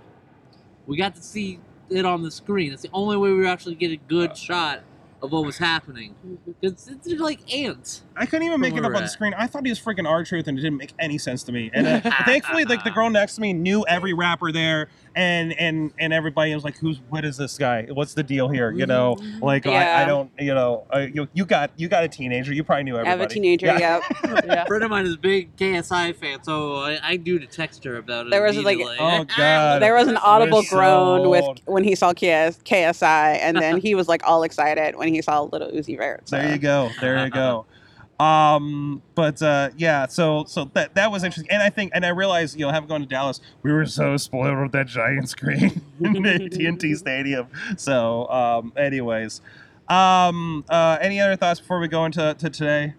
We 0.87 0.97
got 0.97 1.15
to 1.15 1.21
see 1.21 1.59
it 1.89 2.05
on 2.05 2.23
the 2.23 2.31
screen. 2.31 2.71
That's 2.71 2.81
the 2.81 2.89
only 2.93 3.17
way 3.17 3.31
we 3.31 3.37
were 3.37 3.45
actually 3.45 3.75
get 3.75 3.91
a 3.91 3.97
good 3.97 4.37
shot 4.37 4.83
of 5.21 5.31
what 5.31 5.45
was 5.45 5.57
happening. 5.57 6.15
It's, 6.61 6.87
it's 6.87 7.07
like 7.07 7.53
ants. 7.53 8.01
I 8.15 8.25
couldn't 8.25 8.47
even 8.47 8.59
make 8.59 8.75
it 8.75 8.83
up 8.83 8.95
on 8.95 9.03
the 9.03 9.07
screen. 9.07 9.33
I 9.35 9.47
thought 9.47 9.65
he 9.65 9.71
was 9.71 9.79
freaking 9.79 10.09
R 10.09 10.23
Truth, 10.23 10.47
and 10.47 10.57
it 10.57 10.61
didn't 10.61 10.77
make 10.77 10.93
any 10.99 11.17
sense 11.17 11.43
to 11.43 11.51
me. 11.51 11.69
And 11.73 11.87
uh, 11.87 12.01
thankfully, 12.25 12.65
like 12.65 12.83
the 12.83 12.89
girl 12.89 13.09
next 13.09 13.35
to 13.35 13.41
me 13.41 13.53
knew 13.53 13.85
every 13.87 14.13
rapper 14.13 14.51
there, 14.51 14.89
and 15.15 15.53
and 15.59 15.91
and 15.99 16.13
everybody 16.13 16.53
was 16.53 16.63
like, 16.63 16.77
"Who's 16.77 16.99
what 17.09 17.25
is 17.25 17.37
this 17.37 17.57
guy? 17.57 17.87
What's 17.91 18.13
the 18.13 18.23
deal 18.23 18.47
here?" 18.47 18.71
You 18.71 18.85
know, 18.85 19.17
like 19.41 19.65
I, 19.67 20.03
I 20.03 20.05
don't, 20.05 20.31
you 20.39 20.53
know, 20.53 20.85
uh, 20.93 21.07
you 21.13 21.27
you 21.33 21.45
got 21.45 21.71
you 21.75 21.87
got 21.89 22.03
a 22.03 22.07
teenager. 22.07 22.53
You 22.53 22.63
probably 22.63 22.83
knew 22.83 22.95
everybody. 22.97 23.09
I 23.09 23.11
have 23.11 23.21
a 23.21 23.33
teenager. 23.33 23.65
Yeah. 23.67 23.77
Yep. 23.79 24.03
yeah. 24.45 24.63
A 24.63 24.65
friend 24.67 24.83
of 24.83 24.89
mine 24.89 25.05
is 25.05 25.15
a 25.15 25.17
big 25.17 25.55
KSI 25.57 26.15
fan, 26.15 26.43
so 26.43 26.77
I, 26.77 26.99
I 27.03 27.15
do 27.17 27.39
to 27.39 27.45
text 27.45 27.83
her 27.83 27.97
about 27.97 28.27
it. 28.27 28.29
There 28.31 28.41
was, 28.41 28.57
like- 28.57 28.79
Oh, 28.99 29.25
God. 29.37 29.81
There 29.81 29.93
was 29.95 30.07
an 30.07 30.17
audible 30.17 30.59
We're 30.59 30.63
so 30.63 30.75
groan 30.77 31.29
with 31.29 31.59
when 31.65 31.83
he 31.83 31.95
saw 31.95 32.13
KS, 32.13 32.59
KSI, 32.63 33.37
and 33.41 33.57
then 33.57 33.77
he 33.81 33.95
was 33.95 34.07
like 34.07 34.21
all 34.25 34.43
excited 34.43 34.95
when 34.95 35.09
he 35.13 35.21
saw 35.21 35.41
Lil 35.43 35.71
Uzi 35.71 35.97
Vert. 35.97 36.27
So. 36.29 36.37
There 36.37 36.51
you 36.51 36.57
go. 36.57 36.89
There 37.01 37.23
you 37.23 37.29
go. 37.29 37.65
Um, 38.21 39.01
but 39.15 39.41
uh, 39.41 39.69
yeah, 39.77 40.05
so 40.05 40.43
so 40.45 40.65
that 40.73 40.93
that 40.93 41.11
was 41.11 41.23
interesting, 41.23 41.49
and 41.51 41.63
I 41.63 41.71
think, 41.71 41.91
and 41.95 42.05
I 42.05 42.09
realized, 42.09 42.59
you 42.59 42.67
know, 42.67 42.71
having 42.71 42.87
gone 42.87 43.01
to 43.01 43.07
Dallas, 43.07 43.41
we 43.63 43.71
were 43.71 43.87
so 43.87 44.15
spoiled 44.17 44.59
with 44.59 44.71
that 44.73 44.85
giant 44.85 45.27
screen 45.27 45.81
in 45.99 46.21
the 46.21 46.69
AT&T 46.69 46.95
Stadium. 46.95 47.47
So, 47.77 48.27
um, 48.29 48.73
anyways, 48.77 49.41
um, 49.89 50.63
uh, 50.69 50.99
any 51.01 51.19
other 51.19 51.35
thoughts 51.35 51.59
before 51.59 51.79
we 51.79 51.87
go 51.87 52.05
into 52.05 52.35
to 52.37 52.49
today? 52.51 52.93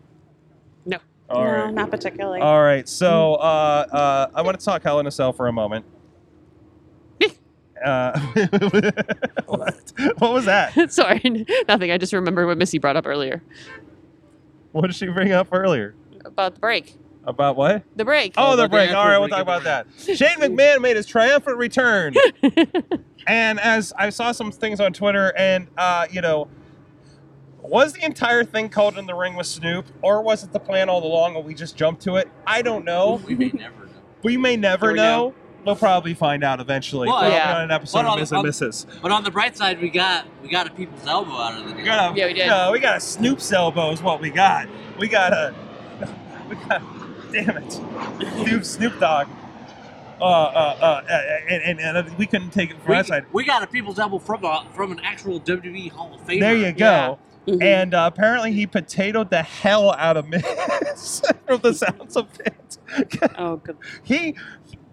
No. 0.86 0.98
All 1.30 1.44
no, 1.44 1.50
right. 1.50 1.72
not 1.74 1.90
particularly. 1.92 2.40
All 2.40 2.60
right. 2.60 2.88
So, 2.88 3.34
uh, 3.34 3.86
uh, 3.92 4.30
I 4.34 4.42
want 4.42 4.58
to 4.58 4.64
talk 4.64 4.82
Hell 4.82 4.98
in 4.98 5.06
a 5.06 5.12
Cell 5.12 5.32
for 5.32 5.46
a 5.46 5.52
moment. 5.52 5.84
Uh, 7.84 8.16
what? 9.46 9.92
what 10.18 10.32
was 10.32 10.44
that? 10.44 10.92
Sorry, 10.92 11.20
nothing. 11.66 11.90
I 11.90 11.98
just 11.98 12.12
remember 12.12 12.46
what 12.46 12.56
Missy 12.56 12.78
brought 12.78 12.94
up 12.94 13.08
earlier 13.08 13.42
What 14.72 14.86
did 14.86 14.94
she 14.94 15.06
bring 15.08 15.32
up 15.32 15.48
earlier? 15.52 15.94
about 16.24 16.54
the 16.54 16.60
break. 16.60 16.96
About 17.24 17.56
what? 17.56 17.84
The 17.94 18.04
break. 18.04 18.34
Oh, 18.36 18.56
the 18.56 18.64
about 18.64 18.64
the 18.64 18.68
break. 18.68 18.90
All 18.90 19.06
right, 19.06 19.18
we'll 19.18 19.28
talk 19.28 19.42
about 19.42 19.64
that. 19.64 19.86
Shane 19.98 20.38
McMahon 20.38 20.80
made 20.80 20.96
his 20.96 21.06
triumphant 21.06 21.56
return. 21.56 22.14
and 23.26 23.60
as 23.60 23.92
I 23.96 24.10
saw 24.10 24.32
some 24.32 24.50
things 24.50 24.80
on 24.80 24.92
Twitter, 24.92 25.32
and, 25.36 25.68
uh, 25.76 26.06
you 26.10 26.20
know, 26.20 26.48
was 27.60 27.92
the 27.92 28.04
entire 28.04 28.42
thing 28.42 28.68
called 28.68 28.98
in 28.98 29.06
the 29.06 29.14
ring 29.14 29.36
with 29.36 29.46
Snoop, 29.46 29.86
or 30.02 30.20
was 30.20 30.42
it 30.42 30.52
the 30.52 30.58
plan 30.58 30.88
all 30.88 31.04
along 31.04 31.36
and 31.36 31.44
we 31.44 31.54
just 31.54 31.76
jumped 31.76 32.02
to 32.02 32.16
it? 32.16 32.28
I 32.44 32.60
don't 32.60 32.84
know. 32.84 33.20
We 33.24 33.36
may 33.36 33.50
never 33.54 33.86
know. 33.86 33.92
We 34.24 34.36
may 34.36 34.56
never 34.56 34.86
Here 34.86 34.92
we 34.94 34.98
know. 34.98 35.34
We'll 35.64 35.76
probably 35.76 36.14
find 36.14 36.42
out 36.42 36.60
eventually. 36.60 37.06
Well, 37.08 37.18
Probably 37.18 37.36
yeah. 37.36 37.56
on 37.56 37.62
an 37.62 37.70
episode 37.70 37.98
Well, 37.98 38.06
of 38.08 38.12
on- 38.14 38.18
Miss 38.20 38.30
and 38.32 38.38
on- 38.38 38.44
Mrs. 38.44 39.00
But 39.00 39.12
on 39.12 39.22
the 39.24 39.30
bright 39.30 39.56
side, 39.56 39.80
we 39.80 39.90
got 39.90 40.26
we 40.42 40.48
got 40.48 40.66
a 40.66 40.70
people's 40.70 41.06
elbow 41.06 41.32
out 41.32 41.54
of 41.60 41.68
the 41.68 41.74
We 41.74 41.82
deal. 41.82 41.84
got 41.86 42.12
a, 42.16 42.18
Yeah, 42.18 42.26
we 42.26 42.32
did. 42.34 42.46
No, 42.48 42.70
we 42.72 42.80
got 42.80 42.96
a 42.96 43.00
Snoop's 43.00 43.52
elbow 43.52 43.90
is 43.92 44.02
what 44.02 44.20
we 44.20 44.30
got. 44.30 44.66
We 44.98 45.06
got 45.08 45.32
a, 45.32 45.54
we 46.48 46.56
got, 46.56 46.82
damn 47.32 47.56
it, 47.58 47.72
Snoop, 48.44 48.64
Snoop 48.64 48.98
Dogg. 48.98 49.28
Uh, 50.20 50.24
uh, 50.24 51.02
uh, 51.08 51.18
and, 51.48 51.80
and, 51.80 51.96
and 51.96 52.16
we 52.18 52.26
couldn't 52.26 52.50
take 52.50 52.70
it 52.70 52.76
from 52.82 52.90
we, 52.92 52.96
our 52.96 53.04
side. 53.04 53.24
we 53.32 53.44
got 53.44 53.62
a 53.64 53.66
people's 53.66 53.98
elbow 53.98 54.18
from 54.18 54.44
a, 54.44 54.66
from 54.72 54.92
an 54.92 55.00
actual 55.02 55.40
WWE 55.40 55.90
Hall 55.90 56.14
of 56.14 56.20
Famer. 56.26 56.40
There 56.40 56.56
you 56.56 56.72
go. 56.72 57.18
Mhm. 57.48 57.60
And 57.60 57.92
uh, 57.94 58.08
apparently 58.12 58.52
he 58.52 58.68
potatoed 58.68 59.30
the 59.30 59.42
hell 59.42 59.90
out 59.94 60.16
of 60.16 60.28
Miz 60.28 60.44
from 61.46 61.60
the 61.60 61.74
sounds 61.74 62.16
of 62.16 62.28
it. 62.38 62.78
oh, 63.36 63.56
good. 63.56 63.76
he, 64.04 64.36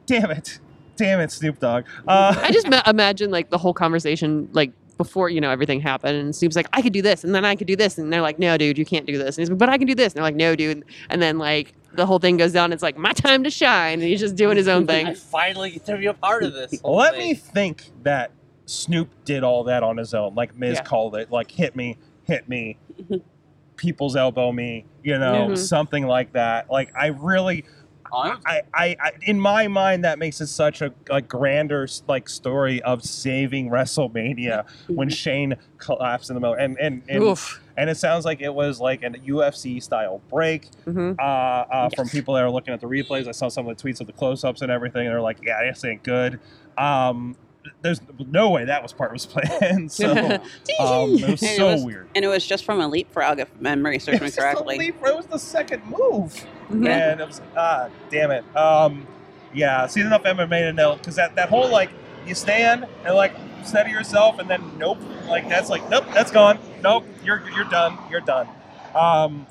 damn 0.09 0.31
it, 0.31 0.59
damn 0.97 1.19
it, 1.21 1.31
Snoop 1.31 1.59
Dogg. 1.59 1.85
Uh, 2.07 2.35
I 2.41 2.51
just 2.51 2.67
ma- 2.67 2.81
imagine 2.87 3.31
like 3.31 3.49
the 3.49 3.57
whole 3.57 3.73
conversation, 3.73 4.49
like 4.53 4.71
before 4.97 5.29
you 5.29 5.39
know 5.39 5.49
everything 5.49 5.79
happened, 5.79 6.17
and 6.17 6.35
Snoop's 6.35 6.55
like, 6.55 6.67
"I 6.73 6.81
could 6.81 6.91
do 6.93 7.01
this," 7.01 7.23
and 7.23 7.33
then 7.33 7.45
I 7.45 7.55
could 7.55 7.67
do 7.67 7.75
this, 7.75 7.97
and 7.97 8.11
they're 8.11 8.21
like, 8.21 8.37
"No, 8.39 8.57
dude, 8.57 8.77
you 8.77 8.85
can't 8.85 9.05
do 9.05 9.17
this." 9.17 9.37
And 9.37 9.43
he's 9.43 9.49
like, 9.49 9.57
"But 9.59 9.69
I 9.69 9.77
can 9.77 9.87
do 9.87 9.95
this," 9.95 10.13
and 10.13 10.17
they're 10.17 10.23
like, 10.23 10.35
"No, 10.35 10.55
dude," 10.55 10.83
and 11.09 11.21
then 11.21 11.37
like 11.37 11.73
the 11.93 12.05
whole 12.05 12.19
thing 12.19 12.37
goes 12.37 12.51
down. 12.51 12.73
It's 12.73 12.83
like 12.83 12.97
my 12.97 13.13
time 13.13 13.43
to 13.45 13.49
shine, 13.49 13.93
and 13.99 14.03
he's 14.03 14.19
just 14.19 14.35
doing 14.35 14.57
his 14.57 14.67
own 14.67 14.83
I 14.83 14.85
thing. 15.05 15.15
finally 15.15 15.71
get 15.71 15.85
to 15.85 15.97
be 15.97 16.07
a 16.07 16.13
part 16.13 16.43
of 16.43 16.53
this. 16.53 16.83
Let 16.83 17.13
thing. 17.15 17.29
me 17.29 17.33
think 17.33 17.91
that 18.03 18.31
Snoop 18.65 19.09
did 19.25 19.43
all 19.43 19.63
that 19.65 19.83
on 19.83 19.97
his 19.97 20.13
own, 20.13 20.35
like 20.35 20.55
Miz 20.57 20.75
Yeah. 20.75 20.83
called 20.83 21.15
it, 21.15 21.31
like 21.31 21.49
hit 21.49 21.75
me, 21.75 21.97
hit 22.25 22.47
me, 22.49 22.77
people's 23.77 24.15
elbow 24.15 24.51
me, 24.51 24.85
you 25.03 25.17
know, 25.17 25.49
Mhm. 25.51 25.57
something 25.57 26.05
like 26.05 26.33
that. 26.33 26.69
Like 26.69 26.91
I 26.99 27.07
really, 27.07 27.59
it 27.59 27.65
was- 27.65 27.78
I, 28.13 28.61
I, 28.73 28.95
I, 28.99 29.11
in 29.21 29.39
my 29.39 29.67
mind, 29.67 30.03
that 30.05 30.19
makes 30.19 30.41
it 30.41 30.47
such 30.47 30.81
a, 30.81 30.93
a 31.09 31.21
grander 31.21 31.87
like 32.07 32.27
story 32.29 32.81
of 32.83 33.03
saving 33.03 33.69
WrestleMania 33.69 34.65
when 34.87 35.09
Shane 35.09 35.55
collapsed 35.77 36.29
in 36.29 36.33
the 36.35 36.39
middle, 36.39 36.55
and 36.55 36.77
and 36.79 37.01
and, 37.07 37.23
Oof. 37.23 37.61
and 37.77 37.89
it 37.89 37.95
sounds 37.97 38.25
like 38.25 38.41
it 38.41 38.53
was 38.53 38.79
like 38.79 39.03
a 39.03 39.09
UFC 39.11 39.81
style 39.81 40.21
break. 40.29 40.67
hmm 40.85 41.13
Uh, 41.19 41.21
uh, 41.21 41.89
From 41.95 42.09
people 42.09 42.33
that 42.35 42.43
are 42.43 42.51
looking 42.51 42.73
at 42.73 42.81
the 42.81 42.87
replays, 42.87 43.27
I 43.27 43.31
saw 43.31 43.47
some 43.49 43.67
of 43.67 43.77
the 43.77 43.83
tweets 43.83 44.01
of 44.01 44.07
the 44.07 44.13
close-ups 44.13 44.61
and 44.61 44.71
everything. 44.71 45.05
And 45.07 45.13
they're 45.13 45.21
like, 45.21 45.39
"Yeah, 45.43 45.63
this 45.63 45.83
ain't 45.85 46.03
good." 46.03 46.39
Um, 46.77 47.35
there's 47.81 47.99
no 48.17 48.49
way 48.49 48.65
that 48.65 48.81
was 48.81 48.93
part 48.93 49.11
of 49.11 49.15
his 49.15 49.25
plan. 49.27 49.89
so 49.89 50.11
um, 50.79 51.13
it 51.15 51.29
was 51.29 51.41
And 51.41 51.51
it 51.51 51.57
so 51.57 51.73
was- 51.73 51.83
weird. 51.83 52.07
And 52.15 52.23
it 52.25 52.27
was 52.29 52.45
just 52.47 52.63
from 52.65 52.79
a 52.81 52.87
leapfrog, 52.87 53.39
if 53.39 53.49
memory 53.61 53.99
serves 53.99 54.17
It 54.17 54.21
me 54.21 54.25
was, 54.25 54.35
just 54.35 54.39
a 54.39 54.41
correctly. 54.53 54.77
leap- 54.79 54.95
it 55.05 55.15
was 55.15 55.25
the 55.27 55.37
second 55.37 55.83
move. 55.85 56.45
And 56.69 57.19
it 57.21 57.27
was 57.27 57.41
ah, 57.57 57.89
damn 58.09 58.31
it. 58.31 58.43
Um, 58.55 59.07
yeah, 59.53 59.87
seen 59.87 60.05
enough 60.05 60.23
MMA 60.23 60.59
to 60.69 60.73
know 60.73 60.95
because 60.95 61.15
that 61.15 61.35
that 61.35 61.49
whole 61.49 61.69
like 61.69 61.89
you 62.25 62.35
stand 62.35 62.85
and 63.05 63.15
like 63.15 63.33
steady 63.63 63.91
yourself, 63.91 64.39
and 64.39 64.49
then 64.49 64.61
nope, 64.77 64.99
like 65.27 65.47
that's 65.49 65.69
like 65.69 65.87
nope, 65.89 66.05
that's 66.13 66.31
gone. 66.31 66.59
Nope, 66.83 67.05
you're 67.23 67.41
you're 67.55 67.65
done. 67.65 67.97
You're 68.09 68.21
done. 68.21 68.47
Um, 68.95 69.47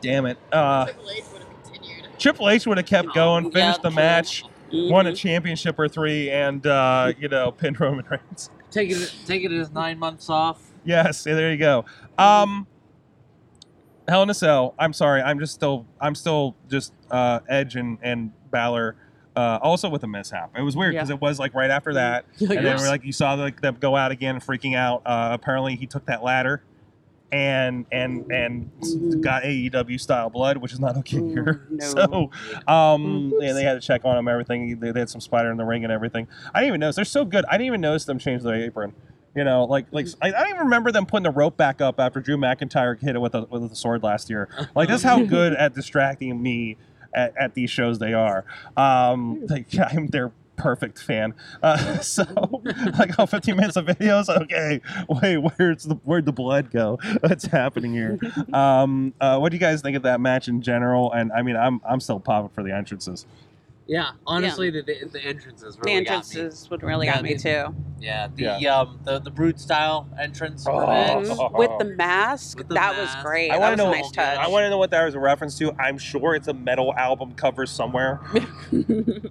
damn 0.00 0.26
it. 0.26 0.38
Uh, 0.52 0.86
Triple 0.86 1.10
H 1.10 1.24
would 1.32 1.42
have 1.42 1.62
continued. 1.62 2.08
Triple 2.18 2.48
H 2.50 2.66
would 2.66 2.76
have 2.78 2.86
kept 2.86 3.14
going, 3.14 3.44
Yeah, 3.46 3.50
finished 3.50 3.82
the 3.82 3.88
true. 3.90 3.96
match, 3.96 4.44
won 4.72 5.06
a 5.06 5.12
Mhm. 5.12 5.16
championship 5.16 5.78
or 5.78 5.88
three, 5.88 6.30
and 6.30 6.66
uh, 6.66 7.12
you 7.18 7.28
know, 7.28 7.50
pinned 7.56 7.80
Roman 7.80 8.04
Reigns. 8.10 8.50
taking 8.70 9.00
it 9.00 9.12
taking 9.26 9.52
his 9.52 9.70
nine 9.70 9.98
months 9.98 10.28
off. 10.28 10.60
Yes, 10.84 11.22
there 11.24 11.50
you 11.50 11.56
go. 11.56 11.84
Um, 12.18 12.66
Hell 14.08 14.22
in 14.22 14.30
a 14.30 14.34
Cell. 14.34 14.74
I'm 14.78 14.92
sorry, 14.92 15.22
I'm 15.22 15.38
just 15.38 15.54
still, 15.54 15.86
I'm 16.00 16.14
still 16.14 16.54
just 16.68 16.92
uh, 17.10 17.40
Edge 17.48 17.76
and 17.76 17.98
and 18.02 18.32
Balor. 18.50 18.96
Uh, 19.36 19.58
also 19.62 19.88
with 19.88 20.04
a 20.04 20.06
mishap. 20.06 20.52
It 20.56 20.62
was 20.62 20.76
weird 20.76 20.92
because 20.94 21.10
it 21.10 21.20
was 21.20 21.40
like 21.40 21.54
right 21.54 21.70
after 21.70 21.94
that, 21.94 22.24
You're 22.38 22.48
like, 22.50 22.58
and 22.58 22.66
then 22.66 22.76
we're 22.76 22.86
like 22.88 23.04
you 23.04 23.12
saw 23.12 23.32
like 23.34 23.60
them 23.60 23.76
go 23.80 23.96
out 23.96 24.12
again, 24.12 24.38
freaking 24.40 24.76
out. 24.76 25.02
Uh, 25.04 25.30
apparently 25.32 25.74
he 25.74 25.86
took 25.86 26.06
that 26.06 26.22
ladder, 26.22 26.62
and 27.32 27.84
and 27.90 28.30
and 28.30 28.70
Mhm. 28.80 29.20
got 29.22 29.42
AEW 29.42 29.98
style 29.98 30.30
blood, 30.30 30.58
which 30.58 30.72
is 30.72 30.78
not 30.78 30.96
okay 30.98 31.16
Mm, 31.16 31.32
here. 31.32 31.66
no. 31.70 31.78
So, 31.80 32.30
um, 32.72 33.32
yeah, 33.40 33.54
they 33.54 33.64
had 33.64 33.72
to 33.74 33.80
check 33.80 34.04
on 34.04 34.16
him, 34.16 34.28
everything. 34.28 34.78
They, 34.78 34.92
they 34.92 35.00
had 35.00 35.08
some 35.10 35.20
spider 35.20 35.50
in 35.50 35.56
the 35.56 35.64
ring 35.64 35.82
and 35.82 35.92
everything. 35.92 36.28
I 36.54 36.60
didn't 36.60 36.68
even 36.68 36.80
notice. 36.80 36.96
They're 36.96 37.04
so 37.04 37.24
good. 37.24 37.44
I 37.46 37.52
didn't 37.52 37.66
even 37.68 37.80
notice 37.80 38.04
them 38.04 38.18
change 38.20 38.42
their 38.42 38.54
apron. 38.54 38.92
You 39.34 39.44
know, 39.44 39.64
like 39.64 39.86
like 39.90 40.06
I, 40.22 40.28
I 40.28 40.30
don't 40.30 40.48
even 40.48 40.60
remember 40.60 40.92
them 40.92 41.06
putting 41.06 41.24
the 41.24 41.30
rope 41.30 41.56
back 41.56 41.80
up 41.80 41.98
after 41.98 42.20
Drew 42.20 42.36
McIntyre 42.36 43.00
hit 43.00 43.16
it 43.16 43.18
with 43.18 43.34
a 43.34 43.46
with 43.50 43.70
a 43.70 43.74
sword 43.74 44.02
last 44.02 44.30
year. 44.30 44.48
Like 44.74 44.88
that's 44.88 45.02
how 45.02 45.24
good 45.24 45.54
at 45.54 45.74
distracting 45.74 46.40
me 46.40 46.76
at, 47.14 47.34
at 47.36 47.54
these 47.54 47.70
shows 47.70 47.98
they 47.98 48.12
are. 48.12 48.44
Um, 48.76 49.46
like, 49.46 49.66
I'm 49.92 50.08
their 50.08 50.32
perfect 50.56 51.00
fan. 51.00 51.34
Uh, 51.62 51.98
so 52.00 52.24
like 52.98 53.18
oh, 53.18 53.26
15 53.26 53.56
minutes 53.56 53.76
of 53.76 53.86
videos. 53.86 54.28
Okay, 54.28 54.80
wait, 55.08 55.38
where's 55.38 55.84
the 55.84 55.94
where'd 56.04 56.26
the 56.26 56.32
blood 56.32 56.70
go? 56.70 56.98
What's 57.20 57.46
happening 57.46 57.92
here? 57.92 58.18
Um, 58.52 59.14
uh, 59.20 59.38
what 59.38 59.50
do 59.50 59.56
you 59.56 59.60
guys 59.60 59.82
think 59.82 59.96
of 59.96 60.02
that 60.02 60.20
match 60.20 60.48
in 60.48 60.62
general? 60.62 61.12
And 61.12 61.32
I 61.32 61.42
mean, 61.42 61.56
I'm 61.56 61.80
I'm 61.88 62.00
still 62.00 62.20
popping 62.20 62.50
for 62.50 62.62
the 62.62 62.74
entrances. 62.74 63.26
Yeah, 63.86 64.12
honestly, 64.26 64.70
The, 64.70 64.82
the 64.82 65.08
the 65.12 65.20
entrances 65.22 65.76
The 65.76 65.82
really 65.84 66.04
got 66.04 66.10
me. 66.10 66.16
entrances 66.40 66.70
would 66.70 66.82
really 66.82 67.06
Yeah, 67.06 67.14
got 67.16 67.22
me 67.22 67.34
the- 67.34 67.40
too. 67.42 67.74
Yeah, 68.00 68.28
the 68.34 68.66
um 68.68 68.98
the 69.04 69.18
the 69.18 69.30
brood 69.30 69.60
style 69.60 70.08
entrance 70.20 70.66
Oh. 70.68 70.78
Edge. 70.90 71.26
Mhm. 71.26 71.52
With 71.58 71.70
the 71.78 71.84
mask, 71.96 72.58
With 72.58 72.68
the 72.68 72.74
that 72.74 72.96
was 72.98 73.14
great. 73.22 73.50
I 73.50 73.54
that 73.54 73.60
wanna 73.60 73.72
was 73.72 73.78
know- 73.78 73.92
a 73.92 73.96
nice 74.02 74.10
touch. 74.10 74.38
I 74.38 74.48
want 74.48 74.64
to 74.64 74.70
know 74.70 74.78
what 74.78 74.90
that 74.90 75.04
was 75.04 75.14
a 75.14 75.18
reference 75.20 75.56
to. 75.58 75.72
I'm 75.78 75.98
sure 75.98 76.34
it's 76.34 76.48
a 76.48 76.54
metal 76.54 76.94
album 76.94 77.34
cover 77.34 77.66
somewhere. 77.66 78.20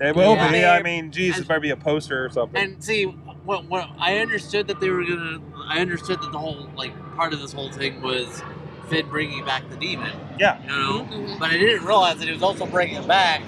It 0.00 0.14
will 0.14 0.36
be. 0.36 0.40
Yeah. 0.40 0.52
be. 0.52 0.64
I 0.64 0.80
mean, 0.82 1.10
geez, 1.10 1.30
And- 1.34 1.38
it's 1.40 1.48
better 1.48 1.58
be 1.60 1.70
a 1.70 1.76
poster 1.76 2.24
or 2.24 2.30
something. 2.30 2.60
And 2.62 2.82
see, 2.84 3.02
what, 3.04 3.64
what 3.64 3.88
I 3.98 4.18
understood 4.18 4.68
that 4.68 4.78
they 4.78 4.90
were 4.90 5.04
gonna, 5.04 5.40
I 5.68 5.80
understood 5.80 6.20
that 6.22 6.30
the 6.30 6.38
whole 6.38 6.68
like 6.76 6.92
part 7.16 7.32
of 7.32 7.40
this 7.40 7.52
whole 7.52 7.72
thing 7.72 8.00
was 8.00 8.40
Finn 8.88 9.08
bringing 9.08 9.44
back 9.44 9.68
the 9.70 9.76
demon. 9.76 10.12
Yeah. 10.38 10.60
You 10.62 10.68
know, 10.68 11.04
Mhm. 11.10 11.38
but 11.38 11.50
I 11.50 11.58
didn't 11.58 11.84
realize 11.84 12.18
that 12.18 12.26
he 12.26 12.32
was 12.32 12.42
also 12.42 12.66
bringing 12.66 13.06
back 13.06 13.42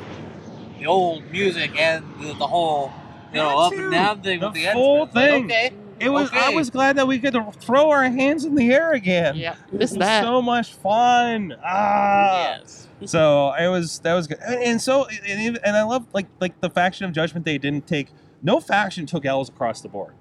the 0.78 0.86
old 0.86 1.30
music 1.30 1.78
and 1.80 2.04
the, 2.20 2.32
the 2.34 2.46
whole, 2.46 2.92
you 3.32 3.38
know, 3.38 3.58
up 3.58 3.72
and 3.72 3.90
down 3.92 4.20
thing 4.22 4.40
The 4.40 4.46
with 4.46 4.54
the 4.54 4.66
full 4.72 5.02
entrance. 5.02 5.14
Like, 5.14 5.30
thing. 5.30 5.44
okay. 5.46 5.70
It 6.00 6.08
was. 6.08 6.30
I 6.32 6.48
was 6.54 6.70
glad 6.70 6.96
that 6.96 7.06
we 7.06 7.18
could 7.18 7.36
throw 7.60 7.90
our 7.90 8.04
hands 8.04 8.46
in 8.46 8.54
the 8.54 8.72
air 8.72 8.92
again. 8.92 9.36
Yeah, 9.36 9.54
It 9.70 9.74
missed 9.78 9.92
was 9.92 9.98
that. 9.98 10.24
so 10.24 10.40
much 10.40 10.72
fun. 10.72 11.54
Ah. 11.62 12.56
yes. 12.58 12.88
So 13.04 13.52
it 13.52 13.68
was 13.68 13.98
that 14.00 14.14
was 14.14 14.26
good, 14.26 14.38
and, 14.46 14.62
and 14.62 14.80
so 14.80 15.06
and, 15.26 15.58
and 15.62 15.76
I 15.76 15.82
love 15.82 16.06
like 16.14 16.26
like 16.40 16.58
the 16.62 16.70
faction 16.70 17.04
of 17.04 17.12
Judgment 17.12 17.44
Day 17.44 17.58
didn't 17.58 17.86
take 17.86 18.08
no 18.42 18.60
faction 18.60 19.04
took 19.04 19.26
L's 19.26 19.50
across 19.50 19.82
the 19.82 19.88
board. 19.90 20.14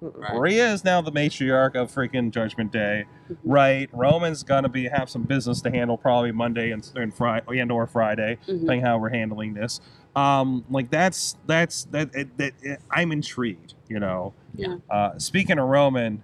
Right. 0.00 0.36
Rhea 0.38 0.72
is 0.72 0.84
now 0.84 1.00
the 1.02 1.12
matriarch 1.12 1.74
of 1.74 1.92
freaking 1.92 2.30
Judgment 2.30 2.72
Day, 2.72 3.04
right? 3.44 3.88
Roman's 3.92 4.42
gonna 4.42 4.68
be 4.68 4.88
have 4.88 5.10
some 5.10 5.22
business 5.24 5.60
to 5.62 5.70
handle 5.70 5.98
probably 5.98 6.32
Monday 6.32 6.70
and 6.70 6.88
and 6.96 7.12
Friday 7.14 7.58
and 7.58 7.70
or 7.70 7.86
Friday, 7.86 8.38
Mhm. 8.42 8.60
depending 8.60 8.80
how 8.82 8.98
we're 8.98 9.10
handling 9.10 9.54
this. 9.54 9.80
Um, 10.16 10.64
like 10.70 10.90
that's 10.90 11.36
that's 11.46 11.84
that, 11.86 12.12
that, 12.12 12.36
that 12.38 12.78
I'm 12.90 13.12
intrigued. 13.12 13.74
You 13.88 14.00
know. 14.00 14.32
Yeah. 14.54 14.76
Uh, 14.88 15.18
speaking 15.18 15.58
of 15.58 15.68
Roman, 15.68 16.22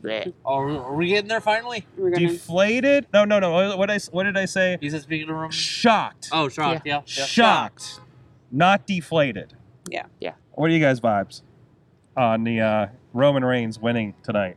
Bleh. 0.00 0.32
Oh, 0.44 0.58
are 0.78 0.94
we 0.94 1.08
getting 1.08 1.28
there 1.28 1.40
finally? 1.40 1.86
Gonna, 1.96 2.16
deflated. 2.16 3.06
No, 3.12 3.24
no, 3.24 3.38
no. 3.38 3.76
What 3.76 3.90
I 3.90 3.98
what 4.12 4.24
did 4.24 4.36
I 4.36 4.44
say? 4.44 4.76
He 4.80 4.90
said 4.90 5.02
speaking 5.02 5.28
of 5.30 5.34
Roman. 5.34 5.50
Shocked. 5.50 6.28
Oh, 6.32 6.48
shocked. 6.48 6.82
Yeah. 6.84 7.00
yeah. 7.06 7.24
shocked, 7.24 8.00
not 8.52 8.86
deflated. 8.86 9.54
Yeah. 9.90 10.06
Yeah. 10.20 10.32
What 10.52 10.70
are 10.70 10.72
you 10.72 10.80
guys' 10.80 11.00
vibes 11.00 11.42
on 12.16 12.44
the 12.44 12.60
uh, 12.60 12.86
Roman 13.12 13.44
Reigns 13.44 13.78
winning 13.78 14.14
tonight? 14.22 14.56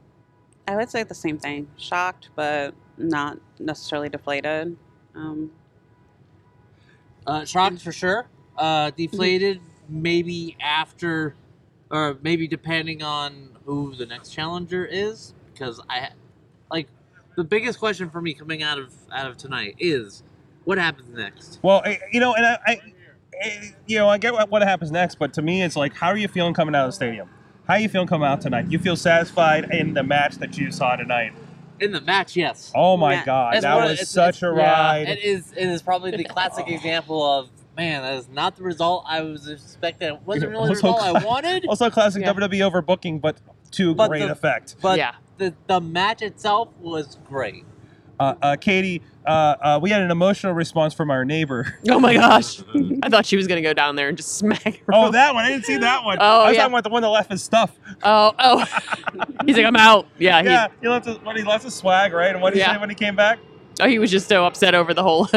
I 0.68 0.76
would 0.76 0.90
say 0.90 1.04
the 1.04 1.16
same 1.16 1.38
thing. 1.38 1.68
Shocked, 1.78 2.30
but 2.36 2.74
not 2.98 3.38
necessarily 3.60 4.10
deflated. 4.10 4.78
Um, 5.16 5.52
Uh, 7.28 7.46
shocked 7.46 7.82
for 7.82 7.92
sure. 7.92 8.28
Uh, 8.58 8.92
deflated 8.92 9.62
maybe 9.90 10.56
after, 10.60 11.36
or 11.92 12.18
maybe 12.22 12.48
depending 12.48 13.02
on 13.04 13.50
who 13.66 13.94
the 13.96 14.06
next 14.06 14.30
challenger 14.30 14.86
is, 14.86 15.34
because 15.54 15.82
I, 15.90 16.10
like, 16.72 16.88
the 17.36 17.44
biggest 17.44 17.80
question 17.80 18.10
for 18.10 18.22
me 18.22 18.34
coming 18.34 18.64
out 18.64 18.80
of 18.80 18.94
out 19.12 19.28
of 19.28 19.38
tonight 19.38 19.76
is, 19.80 20.24
what 20.66 20.78
happens 20.78 21.16
next? 21.16 21.60
Well, 21.62 21.82
I, 21.86 22.00
you 22.12 22.20
know, 22.20 22.34
and 22.36 22.46
I, 22.46 22.58
I, 22.66 22.72
I- 23.44 23.76
you 23.88 23.98
know, 23.98 24.10
I 24.10 24.18
get 24.18 24.34
what, 24.34 24.50
what 24.50 24.62
happens 24.62 24.92
next, 24.92 25.18
but 25.18 25.34
to 25.34 25.42
me, 25.42 25.64
it's 25.64 25.76
like, 25.76 25.94
how 25.94 26.08
are 26.10 26.18
you 26.18 26.28
feeling 26.28 26.54
coming 26.54 26.76
out 26.76 26.86
of 26.86 26.90
the 26.90 26.96
stadium? 26.96 27.30
How 27.70 27.76
are 27.76 27.80
you 27.82 27.88
feeling 27.88 28.08
coming 28.08 28.28
out 28.28 28.42
tonight? 28.42 28.66
You 28.72 28.80
feel 28.80 28.96
satisfied 28.96 29.70
in 29.72 29.94
the 29.94 30.02
match 30.02 30.38
that 30.38 30.58
you 30.58 30.72
saw 30.72 30.96
tonight? 30.96 31.34
In 31.80 31.92
the 31.92 32.02
match, 32.02 32.36
yes. 32.36 32.72
Oh 32.74 32.98
my 32.98 33.14
Yeah. 33.14 33.26
God, 33.26 33.54
It's 33.54 33.64
that 33.64 33.76
was 33.76 33.92
it's- 33.92 34.10
such 34.10 34.42
a 34.42 34.48
it's- 34.48 34.58
yeah, 34.58 34.72
ride. 34.88 35.08
It 35.08 35.20
is. 35.24 35.52
It 35.56 35.68
is 35.68 35.84
probably 35.84 36.10
the 36.10 36.24
classic 36.24 36.68
example 36.68 37.24
of 37.24 37.50
man. 37.78 38.02
That 38.02 38.16
is 38.16 38.28
not 38.28 38.56
the 38.56 38.64
result 38.64 39.06
I 39.08 39.22
was 39.22 39.48
expecting. 39.48 40.16
It 40.16 40.22
wasn't 40.26 40.50
really 40.52 40.70
the 40.74 40.82
Also 40.82 40.88
result 40.88 41.02
I 41.04 41.24
wanted. 41.24 41.68
also, 41.68 41.92
classic 41.92 42.24
Yeah. 42.24 42.34
WWE 42.34 42.72
overbooking, 42.72 43.22
but 43.22 43.38
to 43.74 43.94
But 43.94 44.08
great 44.10 44.26
the- 44.26 44.32
effect. 44.32 44.78
But 44.82 44.98
yeah. 44.98 45.12
the 45.38 45.54
the 45.68 45.80
match 45.80 46.24
itself 46.24 46.70
was 46.82 47.20
great. 47.30 47.66
Uh, 48.20 48.34
uh, 48.42 48.56
Katie, 48.60 49.04
uh, 49.30 49.56
uh, 49.62 49.80
we 49.82 49.90
had 49.92 50.02
an 50.02 50.10
emotional 50.12 50.54
response 50.54 50.94
from 50.94 51.12
our 51.12 51.24
neighbor. 51.24 51.76
Oh 51.90 52.00
my 52.00 52.14
gosh. 52.14 52.62
I 53.04 53.10
thought 53.10 53.26
she 53.26 53.36
was 53.36 53.48
gonna 53.48 53.62
go 53.62 53.74
down 53.74 53.96
there 53.96 54.10
and 54.10 54.18
just 54.18 54.38
smack 54.38 54.64
her. 54.64 54.94
Oh, 54.94 55.12
that 55.12 55.34
one! 55.34 55.44
I 55.44 55.50
didn't 55.50 55.66
see 55.66 55.78
that 55.78 56.04
one. 56.04 56.18
Oh, 56.22 56.44
I 56.44 56.48
was 56.48 56.56
yeah. 56.56 56.62
talking 56.64 56.74
about 56.74 56.84
the 56.84 56.90
one 56.90 57.02
that 57.02 57.10
left 57.10 57.32
his 57.32 57.44
stuff. 57.44 57.78
Oh, 58.04 58.34
oh. 58.38 58.66
He's 59.46 59.58
like, 59.58 59.66
I'm 59.66 59.76
out. 59.76 60.08
Yeah. 60.18 60.42
He, 60.42 60.50
yeah, 60.50 60.68
he 60.82 60.88
left 60.88 61.06
his, 61.08 61.18
when 61.24 61.36
he 61.36 61.44
left 61.44 61.64
his 61.64 61.74
swag, 61.74 62.14
right? 62.14 62.32
And 62.32 62.42
what 62.42 62.52
did 62.52 62.58
he 62.58 62.60
Yeah. 62.62 62.74
say 62.74 62.80
when 62.80 62.90
he 62.90 62.96
came 62.96 63.16
back? 63.16 63.40
Oh, 63.82 63.88
he 63.88 63.98
was 64.00 64.12
just 64.12 64.28
so 64.28 64.46
upset 64.46 64.76
over 64.76 64.94
the 64.94 65.04
whole 65.04 65.28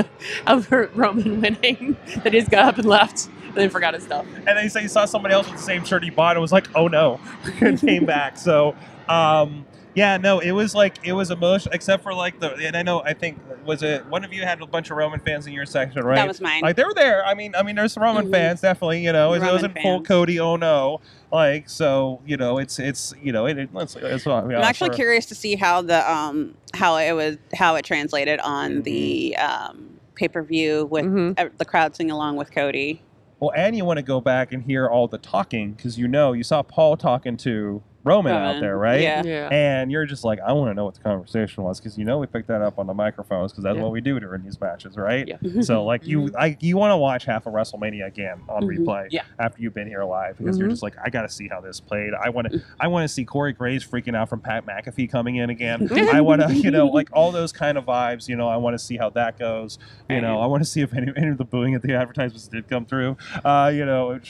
of 0.46 0.70
Roman 0.70 1.40
winning 1.40 1.96
that 2.22 2.32
he 2.32 2.40
just 2.40 2.50
got 2.50 2.64
up 2.66 2.76
and 2.78 2.86
left, 2.86 3.28
and 3.46 3.54
then 3.54 3.70
forgot 3.70 3.94
his 3.94 4.02
stuff. 4.02 4.26
And 4.34 4.46
then 4.46 4.62
he 4.62 4.68
said 4.68 4.82
he 4.82 4.88
saw 4.88 5.04
somebody 5.04 5.34
else 5.34 5.46
with 5.48 5.56
the 5.56 5.62
same 5.62 5.84
shirt 5.84 6.02
he 6.04 6.10
bought 6.10 6.36
and 6.36 6.40
was 6.42 6.52
like, 6.52 6.66
"Oh 6.74 6.88
no," 6.88 7.20
and 7.60 7.80
came 7.80 8.04
back. 8.04 8.36
So, 8.36 8.74
um, 9.08 9.64
yeah, 9.94 10.16
no, 10.16 10.38
it 10.38 10.52
was 10.52 10.74
like 10.74 10.98
it 11.04 11.12
was 11.12 11.30
emotional, 11.30 11.74
except 11.74 12.02
for 12.02 12.14
like 12.14 12.38
the. 12.40 12.52
And 12.54 12.76
I 12.76 12.82
know, 12.82 13.02
I 13.04 13.12
think 13.12 13.38
was 13.64 13.82
it 13.82 14.06
one 14.06 14.24
of 14.24 14.32
you 14.32 14.42
had 14.42 14.60
a 14.62 14.66
bunch 14.66 14.90
of 14.90 14.96
Roman 14.96 15.20
fans 15.20 15.46
in 15.46 15.52
your 15.52 15.66
section, 15.66 16.02
right? 16.02 16.16
That 16.16 16.28
was 16.28 16.40
mine. 16.40 16.62
Like 16.62 16.76
they 16.76 16.84
were 16.84 16.94
there. 16.94 17.24
I 17.26 17.34
mean, 17.34 17.54
I 17.54 17.62
mean, 17.62 17.76
there's 17.76 17.96
Roman 17.96 18.26
Mhm. 18.28 18.30
fans 18.30 18.60
definitely. 18.62 19.04
You 19.04 19.12
know, 19.12 19.34
it 19.34 19.40
wasn't 19.40 19.78
full. 19.80 20.02
Cody. 20.02 20.40
Oh 20.40 20.56
no, 20.56 21.00
like 21.30 21.68
so. 21.68 22.20
You 22.24 22.36
know, 22.36 22.58
it's 22.58 22.78
it's 22.78 23.12
you 23.20 23.32
know 23.32 23.46
it. 23.46 23.58
it 23.58 23.68
it's, 23.74 23.96
it's, 23.96 24.26
yeah, 24.26 24.38
I'm 24.40 24.50
actually 24.52 24.88
sure. 24.88 24.94
curious 24.96 25.26
to 25.26 25.34
see 25.34 25.56
how 25.56 25.82
the 25.82 26.10
um 26.10 26.54
how 26.74 26.96
it 26.96 27.12
was 27.12 27.36
how 27.54 27.74
it 27.74 27.84
translated 27.84 28.40
on 28.40 28.82
the 28.82 29.36
um 29.36 29.98
pay 30.14 30.28
per 30.28 30.42
view 30.42 30.86
with 30.90 31.04
Mhm. 31.04 31.38
uh, 31.38 31.48
the 31.58 31.64
crowd 31.64 31.94
singing 31.96 32.12
along 32.12 32.36
with 32.36 32.50
Cody. 32.50 33.02
Well, 33.40 33.52
and 33.56 33.76
you 33.76 33.84
want 33.84 33.96
to 33.98 34.02
go 34.04 34.20
back 34.20 34.52
and 34.52 34.62
hear 34.62 34.86
all 34.86 35.08
the 35.08 35.18
talking 35.18 35.72
because 35.72 35.98
you 35.98 36.06
know 36.06 36.32
you 36.32 36.44
saw 36.44 36.62
Paul 36.62 36.96
talking 36.96 37.36
to 37.38 37.82
Roman 38.04 38.32
out 38.34 38.60
there, 38.60 38.76
right? 38.76 39.00
yeah. 39.00 39.22
Yeah. 39.24 39.48
And 39.50 39.90
you're 39.92 40.06
just 40.06 40.24
like, 40.24 40.40
I 40.40 40.52
want 40.52 40.70
to 40.70 40.74
know 40.74 40.84
what 40.84 40.94
the 40.94 41.00
conversation 41.00 41.62
was 41.62 41.78
because 41.78 41.96
you 41.96 42.04
know 42.04 42.18
we 42.18 42.26
picked 42.26 42.48
that 42.48 42.60
up 42.62 42.78
on 42.78 42.86
the 42.86 42.94
microphones 42.94 43.52
because 43.52 43.64
that's 43.64 43.76
Yeah. 43.76 43.82
what 43.82 43.92
we 43.92 44.00
do 44.00 44.18
during 44.18 44.42
these 44.42 44.60
matches, 44.60 44.96
right? 44.96 45.26
Yeah. 45.28 45.60
So 45.62 45.84
like 45.84 46.06
you, 46.06 46.30
I 46.38 46.56
you 46.60 46.76
want 46.76 46.90
to 46.92 46.96
watch 46.96 47.24
half 47.24 47.46
of 47.46 47.52
WrestleMania 47.52 48.06
again 48.06 48.40
on 48.48 48.62
Mhm. 48.62 48.78
replay 48.78 49.06
Yeah. 49.10 49.22
after 49.38 49.62
you've 49.62 49.74
been 49.74 49.86
here 49.88 50.04
live 50.04 50.38
because 50.38 50.58
you're 50.58 50.68
Mhm. 50.68 50.72
just 50.72 50.82
like, 50.82 50.94
I 51.04 51.10
got 51.10 51.22
to 51.22 51.28
see 51.28 51.48
how 51.48 51.60
this 51.60 51.80
played. 51.80 52.12
I 52.14 52.28
want 52.30 52.50
to, 52.50 52.60
I 52.80 52.88
want 52.88 53.04
to 53.04 53.08
see 53.08 53.24
Corey 53.24 53.52
Graves 53.52 53.86
freaking 53.86 54.16
out 54.16 54.28
from 54.28 54.40
Pat 54.40 54.66
McAfee 54.66 55.10
coming 55.10 55.36
in 55.36 55.50
again. 55.50 55.88
I 56.12 56.20
want 56.20 56.42
to, 56.42 56.52
you 56.54 56.70
know, 56.70 56.86
like 56.86 57.08
all 57.12 57.30
those 57.30 57.52
kind 57.52 57.78
of 57.78 57.84
vibes. 57.84 58.28
You 58.28 58.36
know, 58.36 58.48
I 58.48 58.56
want 58.56 58.74
to 58.74 58.78
see 58.78 58.96
how 58.96 59.10
that 59.10 59.38
goes. 59.38 59.78
You 60.10 60.20
know, 60.20 60.40
I 60.40 60.46
want 60.46 60.62
to 60.62 60.68
see 60.68 60.80
if 60.80 60.92
any, 60.94 61.12
any 61.16 61.28
of 61.28 61.38
the 61.38 61.44
booing 61.44 61.74
at 61.74 61.82
the 61.82 61.94
advertisements 61.94 62.48
did 62.48 62.68
come 62.68 62.84
through. 62.84 63.16
Uh, 63.44 63.70
you 63.72 63.84
know, 63.86 64.10
it 64.12 64.22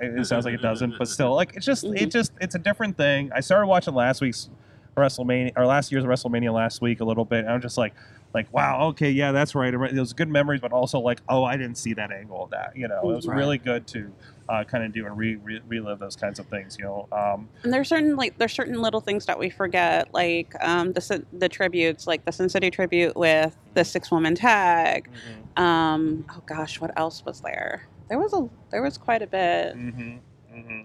it 0.00 0.26
sounds 0.26 0.44
like 0.44 0.54
it 0.54 0.62
doesn't, 0.62 0.94
but 0.98 1.08
still, 1.08 1.34
like 1.34 1.54
it's 1.56 1.66
just, 1.66 1.84
it 1.84 2.10
just, 2.10 2.32
it's 2.40 2.54
a 2.54 2.58
different 2.58 2.96
thing. 2.96 3.17
I 3.34 3.40
started 3.40 3.66
watching 3.66 3.94
last 3.94 4.20
week's 4.20 4.48
WrestleMania 4.96 5.52
or 5.56 5.66
last 5.66 5.92
year's 5.92 6.04
WrestleMania 6.04 6.52
last 6.52 6.80
week 6.80 7.00
a 7.00 7.04
little 7.04 7.24
bit. 7.24 7.40
And 7.40 7.50
I'm 7.50 7.60
just 7.60 7.78
like, 7.78 7.94
like 8.34 8.52
wow, 8.52 8.88
okay, 8.88 9.10
yeah, 9.10 9.32
that's 9.32 9.54
right. 9.54 9.72
It 9.72 9.78
was 9.94 10.12
good 10.12 10.28
memories, 10.28 10.60
but 10.60 10.72
also 10.72 10.98
like, 11.00 11.20
oh, 11.28 11.44
I 11.44 11.56
didn't 11.56 11.76
see 11.78 11.94
that 11.94 12.10
angle 12.10 12.44
of 12.44 12.50
that. 12.50 12.72
You 12.76 12.88
know, 12.88 13.10
it 13.10 13.14
was 13.14 13.26
Right. 13.26 13.36
really 13.38 13.58
good 13.58 13.86
to 13.88 14.12
uh, 14.50 14.64
kind 14.64 14.84
of 14.84 14.92
do 14.92 15.06
and 15.06 15.16
re- 15.16 15.36
re- 15.36 15.60
relive 15.66 15.98
those 15.98 16.16
kinds 16.16 16.38
of 16.38 16.46
things. 16.46 16.76
You 16.78 16.84
know, 16.84 17.08
um, 17.12 17.48
And 17.64 17.72
there's 17.72 17.88
certain 17.88 18.16
like 18.16 18.36
there's 18.38 18.52
certain 18.52 18.80
little 18.82 19.00
things 19.00 19.24
that 19.26 19.38
we 19.38 19.48
forget, 19.50 20.12
like 20.12 20.52
um, 20.60 20.92
the 20.92 21.24
the 21.32 21.48
tributes, 21.48 22.06
like 22.06 22.24
the 22.24 22.32
Sin 22.32 22.48
City 22.48 22.70
tribute 22.70 23.16
with 23.16 23.56
the 23.74 23.84
six 23.84 24.10
woman 24.10 24.34
tag. 24.34 25.08
Um, 25.56 26.24
oh 26.30 26.42
gosh, 26.46 26.80
what 26.80 26.90
else 26.96 27.24
was 27.24 27.40
there? 27.40 27.82
There 28.08 28.18
was 28.18 28.32
a 28.32 28.48
there 28.70 28.82
was 28.82 28.96
quite 28.98 29.22
a 29.22 29.26
bit. 29.26 29.72
hmm 29.74 30.16
hmm 30.50 30.80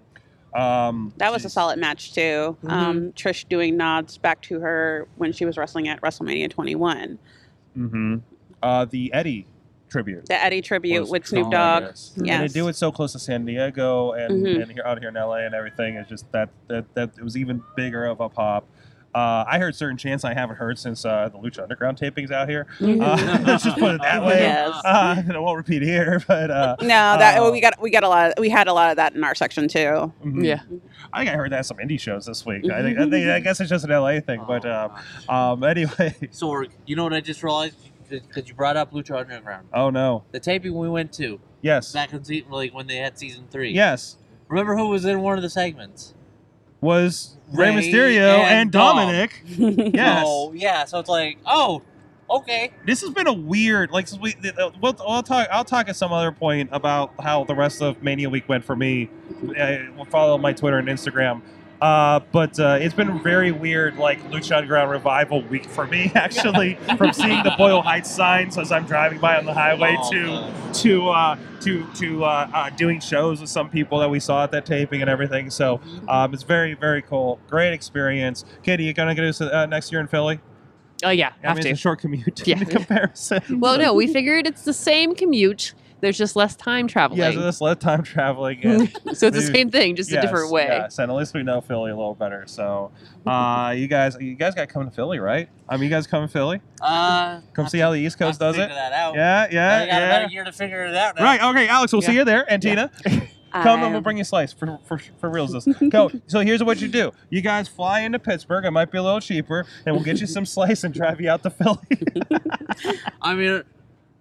Um, 0.56 1.14
That 1.18 1.32
was 1.32 1.46
a 1.46 1.50
solid 1.50 1.80
match 1.80 2.14
too. 2.14 2.56
Mhm. 2.64 2.70
Um, 2.72 3.12
Trish 3.14 3.48
doing 3.50 3.76
nods 3.76 4.18
back 4.18 4.42
to 4.44 4.60
her 4.60 5.08
when 5.18 5.32
she 5.34 5.46
was 5.46 5.58
wrestling 5.58 5.88
at 5.88 6.02
WrestleMania 6.02 6.50
21. 6.50 7.18
hmm 7.74 8.18
Uh, 8.62 8.86
the 8.86 9.12
Eddie 9.14 9.48
tribute. 9.90 10.26
The 10.28 10.42
Eddie 10.44 10.62
tribute 10.62 11.10
with 11.10 11.26
Snoop 11.28 11.50
Dogg. 11.52 11.80
tremendous. 11.84 12.14
And 12.18 12.48
to 12.48 12.54
do 12.54 12.68
it 12.68 12.76
so 12.76 12.92
close 12.92 13.12
to 13.14 13.20
San 13.20 13.46
Diego 13.46 14.12
and, 14.14 14.46
Mhm. 14.46 14.62
and 14.64 14.72
here 14.72 14.84
out 14.86 15.00
here 15.00 15.10
in 15.10 15.18
LA 15.18 15.46
and 15.46 15.54
everything 15.56 15.96
is 15.96 16.08
just 16.08 16.32
that, 16.32 16.50
that 16.68 16.86
that 16.94 17.12
it 17.18 17.24
was 17.24 17.36
even 17.36 17.62
bigger 17.76 18.06
of 18.06 18.20
a 18.20 18.30
pop. 18.30 18.66
Uh, 19.16 19.46
I 19.48 19.60
heard 19.60 19.76
certain 19.76 19.96
chants 19.98 20.24
I 20.26 20.34
haven't 20.34 20.56
heard 20.56 20.80
since 20.80 21.06
uh, 21.06 21.30
the 21.30 21.38
Lucha 21.38 21.62
Underground 21.62 21.98
tapings 22.00 22.32
out 22.32 22.50
here. 22.50 22.66
Mhm. 22.80 23.02
Uh, 23.02 23.44
let's 23.46 23.64
just 23.64 23.78
put 23.78 23.96
it 23.96 24.02
that 24.02 24.24
way. 24.24 24.40
Yes. 24.42 24.74
Uh, 24.84 25.16
and 25.28 25.34
I 25.34 25.40
won't 25.40 25.58
repeat 25.58 25.82
here, 25.84 26.22
but 26.28 26.50
uh, 26.52 26.76
No, 26.82 26.88
that 26.88 27.38
Uh, 27.40 27.52
we 27.52 27.62
got 27.62 27.80
we 27.82 27.90
got 27.92 28.04
a 28.04 28.10
lot. 28.10 28.34
we 28.40 28.50
had 28.50 28.68
a 28.68 28.74
lot 28.74 28.90
of 28.92 28.98
that 28.98 29.14
in 29.16 29.24
our 29.24 29.36
section 29.36 29.68
too. 29.68 30.12
mhm. 30.26 30.44
Yeah. 30.46 30.62
I 31.12 31.20
think 31.20 31.32
I 31.32 31.36
heard 31.36 31.52
that 31.52 31.60
at 31.60 31.66
some 31.66 31.78
indie 31.78 32.00
shows 32.00 32.26
this 32.26 32.46
week. 32.46 32.66
I 32.72 32.82
think 32.82 32.98
I, 32.98 33.10
think, 33.10 33.28
I 33.28 33.40
guess 33.40 33.60
it's 33.60 33.70
just 33.70 33.86
an 33.86 33.92
LA 33.92 34.20
thing, 34.20 34.44
but 34.48 34.66
uh, 34.66 34.90
um, 35.30 35.64
anyway. 35.64 36.16
Sorg, 36.32 36.70
you 36.86 36.96
know 36.96 37.04
what 37.04 37.14
I 37.14 37.22
just 37.22 37.44
realized? 37.44 37.78
Because 38.10 38.48
you 38.48 38.54
brought 38.56 38.78
up 38.78 38.92
Lucha 38.92 39.16
Underground. 39.20 39.68
Oh 39.74 39.90
no. 39.90 40.24
The 40.32 40.40
taping 40.40 40.76
we 40.76 40.90
went 40.90 41.14
to 41.14 41.40
Yes. 41.62 41.92
back 41.94 42.14
in 42.14 42.24
se- 42.24 42.46
like 42.50 42.74
when 42.74 42.88
they 42.88 42.98
had 42.98 43.18
season 43.18 43.46
three. 43.50 43.72
Yes. 43.72 44.18
Remember 44.48 44.76
who 44.76 44.90
was 44.90 45.06
in 45.06 45.22
one 45.22 45.38
of 45.38 45.42
the 45.44 45.50
segments? 45.50 46.14
Was 46.84 47.38
Rey, 47.54 47.74
Ray 47.74 47.82
Mysterio 47.82 48.40
and, 48.40 48.58
and 48.60 48.72
Dom. 48.72 48.98
Dominic? 48.98 49.42
Yes. 49.96 50.26
Oh 50.28 50.52
yeah. 50.54 50.84
So 50.84 51.00
it's 51.00 51.08
like, 51.08 51.38
oh, 51.46 51.82
okay. 52.30 52.72
this 52.86 53.00
has 53.02 53.12
been 53.12 53.28
a 53.28 53.34
weird 53.34 53.92
like 53.92 54.08
we 54.22 54.36
we'll, 54.82 54.96
I'll 55.08 55.24
talk 55.24 55.48
I'll 55.50 55.64
talk 55.64 55.88
at 55.88 55.96
some 55.96 56.12
other 56.12 56.34
point 56.34 56.70
about 56.74 57.14
how 57.22 57.46
the 57.46 57.56
rest 57.56 57.82
of 57.82 58.04
Mania 58.04 58.30
week 58.30 58.50
went 58.50 58.66
for 58.66 58.76
me. 58.76 59.10
We'll 59.42 60.06
follow 60.10 60.38
my 60.38 60.52
Twitter 60.52 60.78
and 60.78 60.90
Instagram. 60.90 61.42
Uh, 61.84 62.22
but 62.32 62.58
uh, 62.62 62.78
it's 62.80 62.94
been 62.94 63.22
very 63.22 63.52
weird, 63.52 63.98
like 63.98 64.18
Lucha 64.32 64.56
Underground 64.56 64.90
revival 64.90 65.42
week 65.42 65.66
for 65.66 65.86
me. 65.86 66.10
Actually, 66.16 66.76
from 66.98 67.12
seeing 67.12 67.44
the 67.44 67.54
Boyle 67.58 67.82
Heights 67.82 68.10
signs 68.10 68.58
as 68.58 68.72
I'm 68.72 68.86
driving 68.86 69.20
by 69.20 69.38
on 69.38 69.44
the 69.46 69.54
highway 69.54 69.98
Oh, 70.00 70.10
to 70.12 70.24
man. 70.24 70.74
to 70.76 71.10
uh, 71.10 71.38
to 71.60 71.86
to 71.96 72.24
uh, 72.24 72.50
uh, 72.54 72.70
doing 72.70 73.02
shows 73.02 73.42
with 73.42 73.50
some 73.50 73.70
people 73.70 74.00
that 74.00 74.10
we 74.10 74.22
saw 74.22 74.46
at 74.46 74.52
that 74.52 74.66
taping 74.66 75.02
and 75.02 75.10
everything. 75.10 75.50
So 75.50 75.82
um, 76.08 76.34
it's 76.34 76.44
very 76.44 76.74
very 76.74 77.02
cool, 77.02 77.38
great 77.50 77.74
experience. 77.74 78.46
Katie, 78.64 78.86
you 78.86 78.94
gonna 78.94 79.14
get 79.14 79.26
us 79.26 79.42
uh, 79.42 79.66
next 79.66 79.92
year 79.92 80.00
in 80.00 80.08
Philly? 80.08 80.40
Oh 81.04 81.10
yeah, 81.10 81.34
I 81.44 81.48
have 81.48 81.58
mean, 81.58 81.64
to. 81.64 81.70
it's 81.72 81.80
a 81.80 81.82
short 81.82 82.00
commute 82.00 82.48
Yeah. 82.48 82.60
in 82.60 82.66
comparison. 82.66 83.60
Well, 83.60 83.78
no, 83.78 83.94
we 83.94 84.08
figured 84.14 84.48
it's 84.48 84.64
the 84.64 84.72
same 84.74 85.16
commute. 85.16 85.74
There's 86.04 86.18
just 86.18 86.36
less 86.36 86.54
time 86.58 86.88
traveling. 86.88 87.20
Yeah, 87.22 87.32
so 87.32 87.40
this 87.42 87.62
less 87.62 87.78
time 87.78 88.04
traveling. 88.04 88.60
And 88.64 88.90
so 89.18 89.28
it's 89.28 89.38
the 89.38 89.42
same 89.42 89.72
thing, 89.72 89.96
just 89.96 90.12
yes, 90.12 90.20
a 90.22 90.28
different 90.28 90.52
way. 90.52 90.68
Yes, 90.70 91.00
and 91.00 91.10
at 91.10 91.16
least 91.16 91.34
we 91.34 91.44
know 91.44 91.62
Philly 91.62 91.92
a 91.92 91.96
little 91.96 92.14
better. 92.14 92.44
So, 92.46 92.92
uh, 93.26 93.74
you 93.76 93.88
guys, 93.88 94.18
you 94.20 94.36
guys 94.36 94.54
got 94.54 94.68
to 94.68 94.74
come 94.74 94.84
to 94.84 94.92
Philly, 94.92 95.20
right? 95.20 95.48
I 95.70 95.78
mean, 95.78 95.86
you 95.86 95.90
guys 95.90 96.06
come 96.06 96.28
to 96.28 96.28
Philly, 96.28 96.60
Uh, 96.82 97.40
come 97.54 97.68
see 97.70 97.78
to- 97.78 97.84
how 97.86 97.92
the 97.92 98.00
East 98.00 98.20
Coast 98.20 98.38
does 98.42 98.58
it. 98.58 98.68
that 98.68 98.92
out. 98.92 99.16
Yeah, 99.16 99.48
yeah, 99.50 99.76
I 99.78 99.80
got 99.80 99.88
yeah. 99.88 100.06
about 100.18 100.30
a 100.30 100.34
year 100.34 100.44
to 100.44 100.52
figure 100.52 100.84
it 100.84 100.94
out. 100.94 101.16
Now. 101.16 101.24
Right. 101.24 101.42
Okay, 101.42 101.68
Alex, 101.70 101.94
we'll 101.94 102.02
see 102.02 102.16
you 102.16 102.26
there, 102.26 102.46
and 102.52 102.62
Tina. 102.62 102.92
Come 103.54 103.82
and 103.84 103.90
we'll 103.92 103.98
Um, 103.98 104.04
bring 104.04 104.18
you 104.18 104.24
a 104.24 104.26
slice 104.26 104.52
for 104.52 104.80
for 104.84 104.98
for 105.22 105.30
reals. 105.30 105.54
This 105.54 105.68
go. 105.90 106.10
So 106.28 106.40
here's 106.42 106.64
what 106.64 106.82
you 106.82 106.88
do: 106.88 107.12
you 107.30 107.40
guys 107.42 107.68
fly 107.68 108.00
into 108.00 108.18
Pittsburgh. 108.18 108.66
It 108.66 108.72
might 108.72 108.92
be 108.92 108.98
a 108.98 109.04
little 109.04 109.22
cheaper, 109.22 109.66
and 109.86 109.96
we'll 109.96 110.04
get 110.04 110.20
you 110.20 110.26
some 110.28 110.46
slice 110.46 110.84
and 110.84 110.92
drive 110.94 111.22
you 111.22 111.30
out 111.30 111.44
to 111.44 111.52
Philly. 111.52 111.78
I 113.22 113.36
mean, 113.36 113.64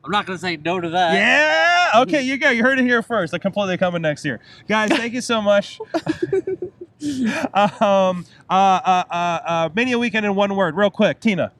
I'm 0.04 0.10
not 0.10 0.26
gonna 0.26 0.38
say 0.38 0.56
no 0.56 0.80
to 0.80 0.90
that. 0.90 1.14
yeah. 1.14 2.00
Okay, 2.02 2.22
you 2.22 2.36
go. 2.38 2.50
You 2.50 2.62
heard 2.62 2.78
it 2.78 2.84
here 2.84 3.02
first. 3.02 3.30
They're 3.30 3.38
completely 3.40 3.76
coming 3.78 4.02
next 4.02 4.24
year, 4.24 4.40
guys. 4.68 4.90
Thank 4.90 5.12
you 5.12 5.20
so 5.20 5.40
much. 5.42 5.78
um. 7.54 8.24
Uh. 8.50 8.52
Uh. 8.52 9.04
Uh. 9.10 9.14
uh 9.44 9.68
Mania 9.74 9.98
weekend 9.98 10.26
in 10.26 10.34
one 10.34 10.54
word, 10.56 10.76
real 10.76 10.90
quick. 10.90 11.20
Tina. 11.20 11.52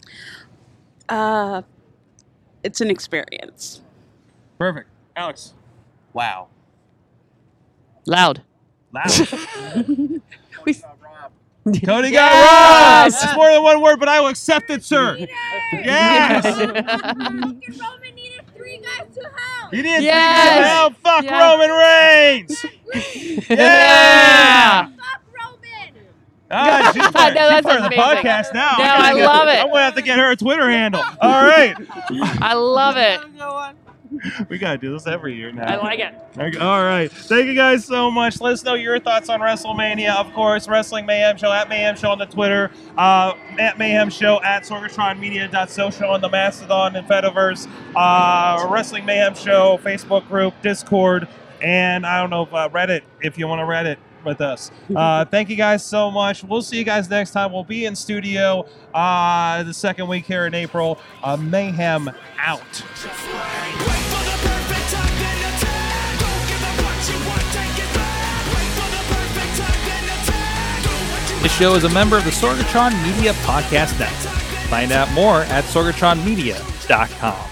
Uh, 1.08 1.62
it's 2.64 2.80
an 2.80 2.90
experience. 2.90 3.80
Perfect. 4.58 4.88
Alex. 5.16 5.52
Wow. 6.12 6.48
Loud. 8.06 8.42
Loud. 8.92 9.12
We- 10.64 10.74
Cody 11.64 12.10
got 12.10 12.32
Yes! 12.32 13.12
robbed. 13.14 13.24
It's 13.24 13.36
more 13.36 13.50
than 13.52 13.62
one 13.62 13.80
word, 13.80 14.00
but 14.00 14.08
I 14.08 14.20
will 14.20 14.28
accept 14.28 14.68
it, 14.70 14.82
sir. 14.82 15.16
Yes. 15.72 16.44
Roman 16.44 17.60
needed 17.62 17.80
three 18.02 18.11
guys 18.82 19.14
to 19.14 19.20
help. 19.22 19.72
You 19.74 19.82
didn't 19.82 20.02
Yes! 20.04 20.66
help. 20.66 20.94
Fuck 21.02 21.24
Yeah. 21.24 21.50
Roman 21.52 21.70
Reigns. 21.70 22.66
yeah. 23.50 24.86
Fuck 24.86 25.22
Roman. 25.38 25.94
Ah, 26.50 26.90
she's 26.92 27.02
part, 27.08 27.34
No, 27.34 27.40
she's 27.40 27.48
that's 27.50 27.66
part 27.66 27.76
of 27.80 27.90
the 27.90 27.96
amazing. 27.96 28.24
podcast 28.24 28.54
now. 28.54 28.72
No, 28.78 28.84
gotta 28.84 29.02
I 29.04 29.14
get- 29.14 29.26
love 29.26 29.48
it. 29.48 29.58
I'm 29.60 29.68
gonna 29.68 29.80
have 29.80 29.94
to 29.94 30.02
get 30.02 30.18
her 30.18 30.30
a 30.32 30.36
Twitter 30.36 30.68
handle. 30.70 31.02
All 31.20 31.42
right, 31.42 31.74
I 32.42 32.54
love 32.54 32.96
it. 32.98 33.20
we 34.48 34.58
gotta 34.58 34.78
do 34.78 34.92
this 34.92 35.06
every 35.06 35.34
year 35.34 35.52
now. 35.52 35.64
I 35.64 35.76
like 35.76 35.98
it. 35.98 36.60
All 36.60 36.82
right. 36.82 37.10
Thank 37.10 37.46
you 37.46 37.54
guys 37.54 37.84
so 37.84 38.10
much. 38.10 38.40
Let 38.40 38.54
us 38.54 38.64
know 38.64 38.74
your 38.74 38.98
thoughts 38.98 39.28
on 39.28 39.40
WrestleMania. 39.40 40.14
Of 40.16 40.32
course, 40.32 40.68
Wrestling 40.68 41.06
Mayhem 41.06 41.36
Show 41.36 41.52
at 41.52 41.68
Mayhem 41.68 41.96
Show 41.96 42.10
on 42.10 42.18
the 42.18 42.26
Twitter, 42.26 42.70
uh, 42.96 43.34
at 43.58 43.78
Mayhem 43.78 44.10
Show 44.10 44.40
at 44.42 44.64
SorgatronMedia.social 44.64 46.10
on 46.10 46.20
the 46.20 46.28
Mastodon 46.28 46.96
and 46.96 47.06
Fediverse, 47.06 47.68
uh, 47.94 48.68
Wrestling 48.68 49.04
Mayhem 49.04 49.34
Show 49.34 49.78
Facebook 49.82 50.26
group, 50.28 50.54
Discord, 50.62 51.28
and 51.60 52.06
I 52.06 52.20
don't 52.20 52.30
know 52.30 52.42
if 52.42 52.52
uh, 52.52 52.68
Reddit 52.68 53.02
if 53.20 53.38
you 53.38 53.46
want 53.46 53.60
to 53.60 53.64
Reddit 53.64 53.96
with 54.24 54.40
us. 54.40 54.70
Uh, 54.94 55.24
thank 55.24 55.48
you 55.48 55.56
guys 55.56 55.84
so 55.84 56.10
much. 56.10 56.44
We'll 56.44 56.62
see 56.62 56.78
you 56.78 56.84
guys 56.84 57.08
next 57.08 57.32
time. 57.32 57.52
We'll 57.52 57.64
be 57.64 57.86
in 57.86 57.96
studio 57.96 58.66
uh, 58.94 59.62
the 59.62 59.74
second 59.74 60.08
week 60.08 60.24
here 60.26 60.46
in 60.46 60.54
April. 60.54 60.98
Uh, 61.22 61.36
Mayhem 61.36 62.10
out. 62.38 62.60
This 71.42 71.52
show 71.58 71.74
is 71.74 71.82
a 71.82 71.88
member 71.88 72.16
of 72.16 72.24
the 72.24 72.30
Sorgatron 72.30 72.92
Media 73.02 73.32
Podcast 73.42 73.98
Network. 73.98 74.32
Find 74.68 74.92
out 74.92 75.10
more 75.12 75.42
at 75.42 75.64
sorgatronmedia.com. 75.64 77.48